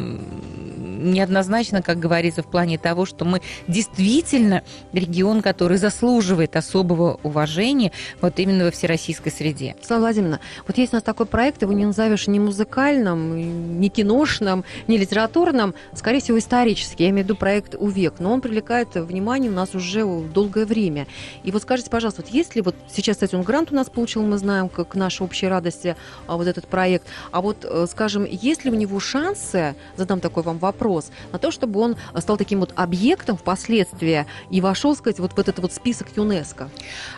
неоднозначно, 1.00 1.82
как 1.82 1.98
говорится, 1.98 2.42
в 2.42 2.46
плане 2.46 2.78
того, 2.78 3.06
что 3.06 3.24
мы 3.24 3.40
действительно 3.68 4.62
регион, 4.92 5.42
который 5.42 5.78
заслуживает 5.78 6.56
особого 6.56 7.18
уважения 7.22 7.92
вот 8.20 8.38
именно 8.38 8.64
во 8.64 8.70
всероссийской 8.70 9.32
среде. 9.32 9.76
Слава 9.82 10.00
Владимировна, 10.00 10.40
вот 10.66 10.78
есть 10.78 10.92
у 10.92 10.96
нас 10.96 11.02
такой 11.02 11.26
проект, 11.26 11.62
его 11.62 11.72
не 11.72 11.84
назовешь 11.84 12.26
ни 12.26 12.38
музыкальным, 12.38 13.80
ни 13.80 13.88
киношным, 13.88 14.64
ни 14.86 14.96
литературным, 14.96 15.74
скорее 15.94 16.20
всего, 16.20 16.38
исторический. 16.38 17.04
Я 17.04 17.10
имею 17.10 17.24
в 17.24 17.28
виду 17.28 17.36
проект 17.36 17.74
«Увек», 17.78 18.14
но 18.18 18.32
он 18.32 18.40
привлекает 18.40 18.94
внимание 18.94 19.50
у 19.50 19.54
нас 19.54 19.74
уже 19.74 20.04
долгое 20.04 20.66
время. 20.66 21.06
И 21.44 21.50
вот 21.50 21.62
скажите, 21.62 21.90
пожалуйста, 21.90 22.22
вот 22.22 22.30
есть 22.30 22.54
ли 22.56 22.62
вот 22.62 22.74
сейчас, 22.88 23.16
кстати, 23.16 23.34
он 23.34 23.42
грант 23.42 23.72
у 23.72 23.74
нас 23.74 23.88
получил, 23.88 24.22
мы 24.22 24.38
знаем, 24.38 24.68
как 24.68 24.94
нашей 24.94 25.22
общей 25.22 25.48
радости, 25.48 25.96
а, 26.26 26.36
вот 26.36 26.46
этот 26.46 26.66
проект, 26.66 27.06
а 27.30 27.40
вот, 27.40 27.64
э, 27.64 27.86
скажем, 27.88 28.24
есть 28.24 28.64
ли 28.64 28.70
у 28.70 28.74
него 28.74 29.00
шансы, 29.00 29.74
задам 29.96 30.20
такой 30.20 30.42
вам 30.42 30.58
вопрос, 30.58 30.89
на 31.32 31.38
то, 31.38 31.50
чтобы 31.50 31.80
он 31.80 31.96
стал 32.18 32.36
таким 32.36 32.60
вот 32.60 32.72
объектом 32.76 33.36
впоследствии 33.36 34.26
и 34.50 34.60
вошел, 34.60 34.94
сказать, 34.96 35.18
вот 35.18 35.32
в 35.32 35.38
этот 35.38 35.58
вот 35.60 35.72
список 35.72 36.08
ЮНЕСКО? 36.16 36.68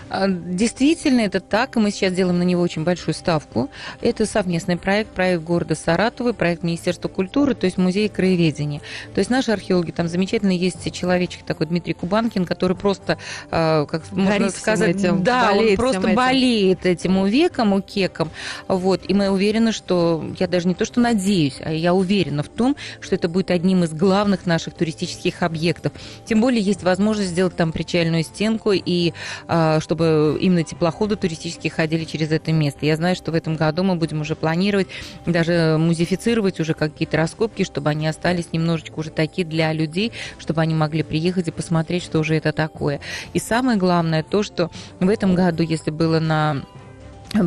А, 0.08 0.28
действительно, 0.28 1.20
это 1.20 1.40
так, 1.40 1.76
и 1.76 1.80
мы 1.80 1.90
сейчас 1.90 2.12
делаем 2.12 2.38
на 2.38 2.42
него 2.42 2.62
очень 2.62 2.84
большую 2.84 3.14
ставку. 3.14 3.70
Это 4.00 4.26
совместный 4.26 4.76
проект, 4.76 5.10
проект 5.10 5.42
города 5.42 5.74
Саратова, 5.74 6.32
проект 6.32 6.62
Министерства 6.62 7.08
культуры, 7.08 7.54
то 7.54 7.64
есть 7.64 7.78
музей 7.78 8.08
краеведения. 8.08 8.80
То 9.14 9.20
есть 9.20 9.30
наши 9.30 9.52
археологи, 9.52 9.90
там 9.90 10.08
замечательно 10.08 10.50
есть 10.50 10.92
человечек 10.92 11.44
такой 11.44 11.66
Дмитрий 11.66 11.94
Кубанкин, 11.94 12.44
который 12.44 12.76
просто, 12.76 13.18
а, 13.50 13.86
как 13.86 14.02
Горит 14.10 14.28
можно 14.28 14.50
сказать, 14.50 14.96
этим, 14.96 15.22
да, 15.22 15.52
он 15.52 15.76
просто 15.76 16.08
этим. 16.08 16.14
болеет 16.14 16.84
этим 16.86 17.24
веком, 17.26 17.72
укеком. 17.72 18.30
Вот, 18.68 19.02
и 19.08 19.14
мы 19.14 19.30
уверены, 19.30 19.72
что, 19.72 20.24
я 20.38 20.46
даже 20.46 20.68
не 20.68 20.74
то, 20.74 20.84
что 20.84 21.00
надеюсь, 21.00 21.60
а 21.60 21.72
я 21.72 21.94
уверена 21.94 22.42
в 22.42 22.48
том, 22.48 22.76
что 23.00 23.14
это 23.14 23.28
будет 23.28 23.50
одним 23.62 23.84
из 23.84 23.92
главных 23.92 24.44
наших 24.44 24.74
туристических 24.74 25.42
объектов. 25.42 25.92
Тем 26.24 26.40
более 26.40 26.60
есть 26.60 26.82
возможность 26.82 27.30
сделать 27.30 27.54
там 27.54 27.70
причальную 27.70 28.24
стенку 28.24 28.72
и 28.72 29.12
а, 29.46 29.78
чтобы 29.80 30.36
именно 30.40 30.64
теплоходы 30.64 31.14
туристические 31.14 31.70
ходили 31.70 32.04
через 32.04 32.32
это 32.32 32.50
место. 32.50 32.84
Я 32.86 32.96
знаю, 32.96 33.14
что 33.14 33.30
в 33.30 33.36
этом 33.36 33.54
году 33.54 33.84
мы 33.84 33.94
будем 33.94 34.20
уже 34.20 34.34
планировать, 34.34 34.88
даже 35.26 35.76
музифицировать 35.78 36.58
уже 36.58 36.74
какие-то 36.74 37.16
раскопки, 37.16 37.62
чтобы 37.62 37.90
они 37.90 38.08
остались 38.08 38.52
немножечко 38.52 38.98
уже 38.98 39.10
такие 39.10 39.46
для 39.46 39.72
людей, 39.72 40.10
чтобы 40.38 40.60
они 40.60 40.74
могли 40.74 41.04
приехать 41.04 41.46
и 41.46 41.52
посмотреть, 41.52 42.02
что 42.02 42.18
уже 42.18 42.34
это 42.34 42.52
такое. 42.52 42.98
И 43.32 43.38
самое 43.38 43.78
главное 43.78 44.24
то, 44.24 44.42
что 44.42 44.72
в 44.98 45.08
этом 45.08 45.36
году, 45.36 45.62
если 45.62 45.92
было 45.92 46.18
на 46.18 46.62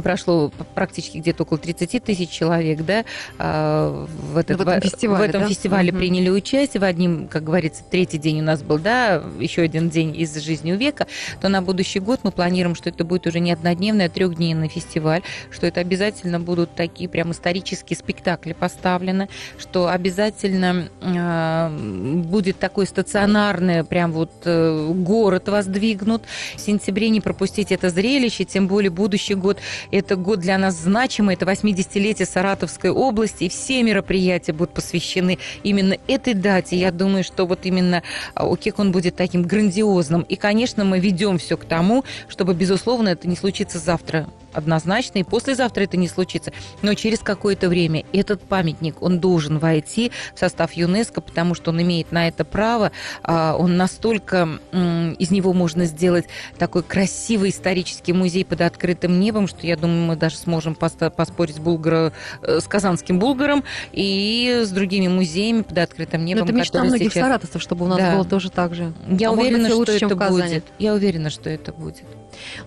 прошло 0.03 0.51
практически 0.73 1.17
где-то 1.17 1.43
около 1.43 1.59
30 1.59 2.03
тысяч 2.03 2.29
человек, 2.29 2.81
да, 2.81 3.05
а, 3.37 4.07
в, 4.07 4.37
этот, 4.37 4.57
в 4.57 4.61
этом 4.61 4.81
фестивале, 4.81 5.25
в 5.25 5.29
этом 5.29 5.41
да? 5.43 5.47
фестивале 5.47 5.91
угу. 5.91 5.99
приняли 5.99 6.29
участие. 6.29 6.81
В 6.81 6.83
одним, 6.83 7.27
как 7.27 7.43
говорится, 7.43 7.83
третий 7.89 8.17
день 8.17 8.41
у 8.41 8.43
нас 8.43 8.63
был, 8.63 8.79
да, 8.79 9.23
еще 9.39 9.61
один 9.61 9.89
день 9.89 10.15
из 10.15 10.35
жизни 10.37 10.73
у 10.73 10.75
века, 10.75 11.07
то 11.41 11.49
на 11.49 11.61
будущий 11.61 11.99
год 11.99 12.21
мы 12.23 12.31
планируем, 12.31 12.75
что 12.75 12.89
это 12.89 13.03
будет 13.03 13.27
уже 13.27 13.39
не 13.39 13.51
однодневный, 13.51 14.05
а 14.05 14.09
трехдневный 14.09 14.67
фестиваль, 14.67 15.21
что 15.51 15.67
это 15.67 15.81
обязательно 15.81 16.39
будут 16.39 16.73
такие 16.75 17.07
прям 17.07 17.31
исторические 17.31 17.97
спектакли 17.97 18.53
поставлены, 18.53 19.29
что 19.57 19.87
обязательно 19.87 20.89
э, 21.01 22.21
будет 22.23 22.57
такой 22.59 22.87
стационарный 22.87 23.83
прям 23.83 24.11
вот 24.11 24.31
э, 24.45 24.91
город 24.93 25.47
воздвигнут. 25.49 26.23
В 26.55 26.61
сентябре 26.61 27.09
не 27.09 27.21
пропустить 27.21 27.71
это 27.71 27.89
зрелище, 27.89 28.45
тем 28.45 28.67
более 28.67 28.89
будущий 28.89 29.35
год– 29.35 29.59
это 29.91 30.15
год 30.15 30.39
для 30.39 30.57
нас 30.57 30.75
значимый, 30.75 31.35
это 31.35 31.45
80-летие 31.45 32.25
Саратовской 32.25 32.89
области, 32.89 33.45
и 33.45 33.49
все 33.49 33.81
мероприятия 33.83 34.53
будут 34.53 34.73
посвящены 34.73 35.37
именно 35.63 35.97
этой 36.07 36.33
дате. 36.33 36.77
Я 36.77 36.91
думаю, 36.91 37.23
что 37.23 37.45
вот 37.45 37.65
именно 37.65 38.03
ОКЕК 38.35 38.79
он 38.79 38.91
будет 38.91 39.15
таким 39.15 39.43
грандиозным. 39.43 40.21
И, 40.23 40.35
конечно, 40.35 40.85
мы 40.85 40.99
ведем 40.99 41.37
все 41.37 41.57
к 41.57 41.65
тому, 41.65 42.03
чтобы, 42.27 42.53
безусловно, 42.53 43.09
это 43.09 43.27
не 43.27 43.35
случится 43.35 43.79
завтра 43.79 44.27
однозначно, 44.55 45.19
и 45.19 45.23
послезавтра 45.23 45.83
это 45.83 45.97
не 45.97 46.07
случится. 46.07 46.51
Но 46.81 46.93
через 46.93 47.19
какое-то 47.19 47.69
время 47.69 48.05
этот 48.13 48.41
памятник, 48.41 49.01
он 49.01 49.19
должен 49.19 49.59
войти 49.59 50.11
в 50.33 50.39
состав 50.39 50.73
ЮНЕСКО, 50.73 51.21
потому 51.21 51.53
что 51.55 51.71
он 51.71 51.81
имеет 51.81 52.11
на 52.11 52.27
это 52.27 52.45
право. 52.45 52.91
А, 53.23 53.55
он 53.57 53.77
настолько, 53.77 54.47
из 54.71 55.31
него 55.31 55.53
можно 55.53 55.85
сделать 55.85 56.25
такой 56.57 56.83
красивый 56.83 57.49
исторический 57.49 58.13
музей 58.13 58.45
под 58.45 58.61
открытым 58.61 59.19
небом, 59.19 59.47
что 59.47 59.64
я 59.65 59.75
думаю, 59.77 60.05
мы 60.05 60.15
даже 60.15 60.37
сможем 60.37 60.75
поспорить 60.75 61.55
с, 61.55 61.59
Булгара, 61.59 62.13
э, 62.41 62.59
с 62.59 62.67
казанским 62.67 63.19
Булгаром 63.19 63.63
и 63.91 64.61
с 64.63 64.69
другими 64.69 65.07
музеями 65.07 65.61
под 65.61 65.77
открытым 65.77 66.25
небом. 66.25 66.45
Но 66.45 66.45
это 66.45 66.53
мечта 66.53 66.83
многих 66.83 67.11
сейчас... 67.11 67.23
саратовцев, 67.23 67.61
чтобы 67.61 67.85
у 67.85 67.87
нас 67.87 67.97
да. 67.97 68.13
было 68.15 68.25
тоже 68.25 68.49
так 68.49 68.75
же. 68.75 68.93
Я 69.07 69.29
а 69.29 69.31
уверена, 69.31 69.67
что 69.67 69.77
лучше, 69.77 69.93
это 69.93 70.15
будет. 70.15 70.65
Я 70.79 70.93
уверена, 70.93 71.29
что 71.29 71.49
это 71.49 71.71
будет. 71.71 72.03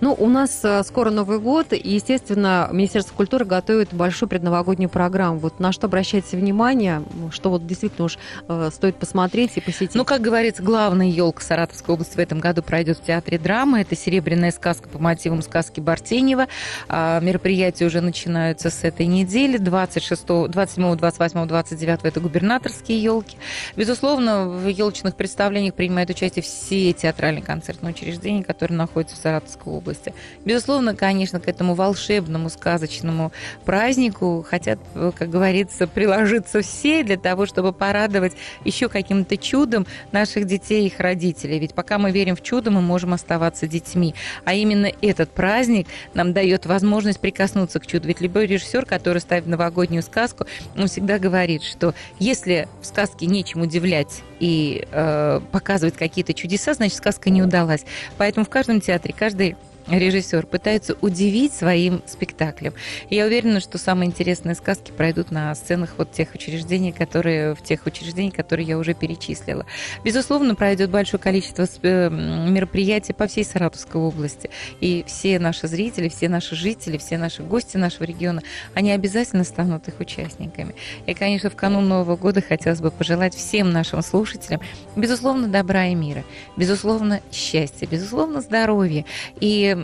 Ну, 0.00 0.14
у 0.18 0.28
нас 0.28 0.60
э, 0.62 0.82
скоро 0.84 1.10
Новый 1.10 1.38
год, 1.38 1.72
и, 1.72 1.94
естественно, 1.94 2.68
Министерство 2.72 3.14
культуры 3.14 3.44
готовит 3.44 3.92
большую 3.92 4.28
предновогоднюю 4.28 4.88
программу. 4.88 5.38
Вот 5.38 5.60
на 5.60 5.72
что 5.72 5.86
обращайте 5.86 6.36
внимание, 6.36 7.02
что 7.30 7.50
вот 7.50 7.66
действительно 7.66 8.06
уж 8.06 8.18
э, 8.48 8.70
стоит 8.72 8.96
посмотреть 8.96 9.56
и 9.56 9.60
посетить? 9.60 9.94
Ну, 9.94 10.04
как 10.04 10.20
говорится, 10.20 10.62
главная 10.62 11.06
елка 11.06 11.42
Саратовской 11.42 11.94
области 11.94 12.16
в 12.16 12.18
этом 12.18 12.40
году 12.40 12.62
пройдет 12.62 12.98
в 12.98 13.02
Театре 13.02 13.38
драмы. 13.38 13.80
Это 13.80 13.96
«Серебряная 13.96 14.52
сказка» 14.52 14.88
по 14.88 14.98
мотивам 14.98 15.42
сказки 15.42 15.80
Бартенева. 15.80 16.46
А, 16.88 17.20
мероприятия 17.20 17.86
уже 17.86 18.00
начинаются 18.00 18.70
с 18.70 18.84
этой 18.84 19.06
недели. 19.06 19.56
26, 19.56 20.26
27, 20.48 20.96
28, 20.96 21.46
29 21.46 22.00
это 22.04 22.20
губернаторские 22.20 23.02
елки. 23.02 23.36
Безусловно, 23.76 24.48
в 24.48 24.66
елочных 24.68 25.16
представлениях 25.16 25.74
принимают 25.74 26.10
участие 26.10 26.42
все 26.42 26.92
театральные 26.92 27.42
концертные 27.42 27.92
учреждения, 27.92 28.44
которые 28.44 28.76
находятся 28.78 29.16
в 29.16 29.18
Саратовской 29.18 29.57
Московской 29.58 29.72
области. 29.72 30.14
Безусловно, 30.44 30.94
конечно, 30.94 31.40
к 31.40 31.48
этому 31.48 31.74
волшебному, 31.74 32.48
сказочному 32.48 33.32
празднику 33.64 34.44
хотят, 34.48 34.78
как 34.94 35.30
говорится, 35.30 35.86
приложиться 35.86 36.60
все 36.62 37.02
для 37.02 37.16
того, 37.16 37.46
чтобы 37.46 37.72
порадовать 37.72 38.32
еще 38.64 38.88
каким-то 38.88 39.36
чудом 39.36 39.86
наших 40.12 40.46
детей 40.46 40.84
и 40.84 40.86
их 40.86 41.00
родителей. 41.00 41.58
Ведь 41.58 41.74
пока 41.74 41.98
мы 41.98 42.10
верим 42.10 42.36
в 42.36 42.42
чудо, 42.42 42.70
мы 42.70 42.80
можем 42.80 43.12
оставаться 43.12 43.66
детьми. 43.66 44.14
А 44.44 44.54
именно 44.54 44.90
этот 45.02 45.30
праздник 45.30 45.86
нам 46.14 46.32
дает 46.32 46.66
возможность 46.66 47.20
прикоснуться 47.20 47.80
к 47.80 47.86
чуду. 47.86 48.08
Ведь 48.08 48.20
любой 48.20 48.46
режиссер, 48.46 48.84
который 48.86 49.20
ставит 49.20 49.46
новогоднюю 49.46 50.02
сказку, 50.02 50.46
он 50.76 50.86
всегда 50.86 51.18
говорит, 51.18 51.62
что 51.62 51.94
если 52.18 52.68
в 52.80 52.86
сказке 52.86 53.26
нечем 53.26 53.62
удивлять 53.62 54.22
и 54.40 54.86
э, 54.90 55.40
показывать 55.52 55.96
какие-то 55.96 56.32
чудеса, 56.32 56.74
значит, 56.74 56.96
сказка 56.96 57.30
не 57.30 57.42
удалась. 57.42 57.84
Поэтому 58.16 58.46
в 58.46 58.48
каждом 58.48 58.80
театре, 58.80 59.14
каждый 59.16 59.47
режиссер 59.90 60.46
пытаются 60.46 60.96
удивить 61.00 61.52
своим 61.52 62.02
спектаклем. 62.06 62.74
Я 63.10 63.26
уверена, 63.26 63.60
что 63.60 63.78
самые 63.78 64.08
интересные 64.08 64.54
сказки 64.54 64.90
пройдут 64.90 65.30
на 65.30 65.54
сценах 65.54 65.94
вот 65.96 66.12
тех 66.12 66.34
учреждений, 66.34 66.92
которые 66.92 67.54
в 67.54 67.62
тех 67.62 67.86
учреждениях, 67.86 68.34
которые 68.34 68.66
я 68.66 68.78
уже 68.78 68.94
перечислила. 68.94 69.66
Безусловно, 70.04 70.54
пройдет 70.54 70.90
большое 70.90 71.20
количество 71.20 71.66
э, 71.82 72.10
мероприятий 72.10 73.12
по 73.12 73.26
всей 73.26 73.44
Саратовской 73.44 74.00
области. 74.00 74.50
И 74.80 75.04
все 75.06 75.38
наши 75.38 75.66
зрители, 75.68 76.08
все 76.08 76.28
наши 76.28 76.54
жители, 76.54 76.98
все 76.98 77.18
наши 77.18 77.42
гости 77.42 77.76
нашего 77.76 78.04
региона, 78.04 78.42
они 78.74 78.92
обязательно 78.92 79.44
станут 79.44 79.88
их 79.88 80.00
участниками. 80.00 80.74
И, 81.06 81.14
конечно, 81.14 81.50
в 81.50 81.56
канун 81.56 81.88
Нового 81.88 82.16
года 82.16 82.42
хотелось 82.42 82.80
бы 82.80 82.90
пожелать 82.90 83.34
всем 83.34 83.70
нашим 83.70 84.02
слушателям, 84.02 84.60
безусловно, 84.96 85.48
добра 85.48 85.86
и 85.86 85.94
мира, 85.94 86.24
безусловно, 86.56 87.20
счастья, 87.32 87.86
безусловно, 87.86 88.40
здоровья. 88.40 89.04
И 89.40 89.76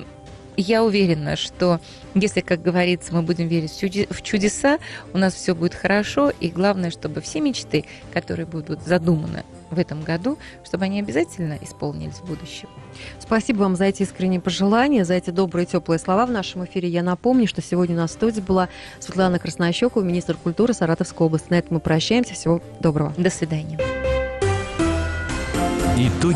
я 0.57 0.85
уверена, 0.85 1.37
что 1.37 1.81
если, 2.15 2.41
как 2.41 2.63
говорится, 2.63 3.15
мы 3.15 3.23
будем 3.23 3.49
верить 3.49 3.73
в 3.73 4.23
чудеса, 4.23 4.79
у 5.13 5.19
нас 5.19 5.35
все 5.35 5.55
будет 5.55 5.75
хорошо, 5.75 6.31
и 6.41 6.49
главное, 6.49 6.91
чтобы 6.91 7.21
все 7.21 7.41
мечты, 7.41 7.85
которые 8.13 8.47
будут 8.47 8.83
задуманы 8.83 9.45
в 9.71 9.79
этом 9.79 10.03
году, 10.03 10.39
чтобы 10.65 10.85
они 10.85 11.01
обязательно 11.01 11.59
исполнились 11.61 12.15
в 12.15 12.25
будущем. 12.25 12.69
Спасибо 13.19 13.59
вам 13.59 13.77
за 13.77 13.87
эти 13.87 14.03
искренние 14.03 14.41
пожелания, 14.41 15.05
за 15.05 15.15
эти 15.15 15.31
добрые, 15.31 15.67
теплые 15.67 15.99
слова 15.99 16.27
в 16.27 16.31
нашем 16.31 16.65
эфире. 16.65 16.89
Я 16.89 17.03
напомню, 17.03 17.49
что 17.49 17.61
сегодня 17.61 17.97
у 17.97 17.99
нас 17.99 18.11
в 18.11 18.15
студии 18.15 18.41
была 18.41 18.69
Светлана 19.01 19.39
Краснощекова, 19.39 20.03
министр 20.03 20.37
культуры 20.37 20.75
Саратовской 20.75 21.27
области. 21.27 21.51
На 21.51 21.59
этом 21.59 21.75
мы 21.75 21.81
прощаемся. 21.81 22.35
Всего 22.35 22.63
доброго. 22.81 23.13
До 23.17 23.31
свидания. 23.31 23.79
Итоги 25.97 26.33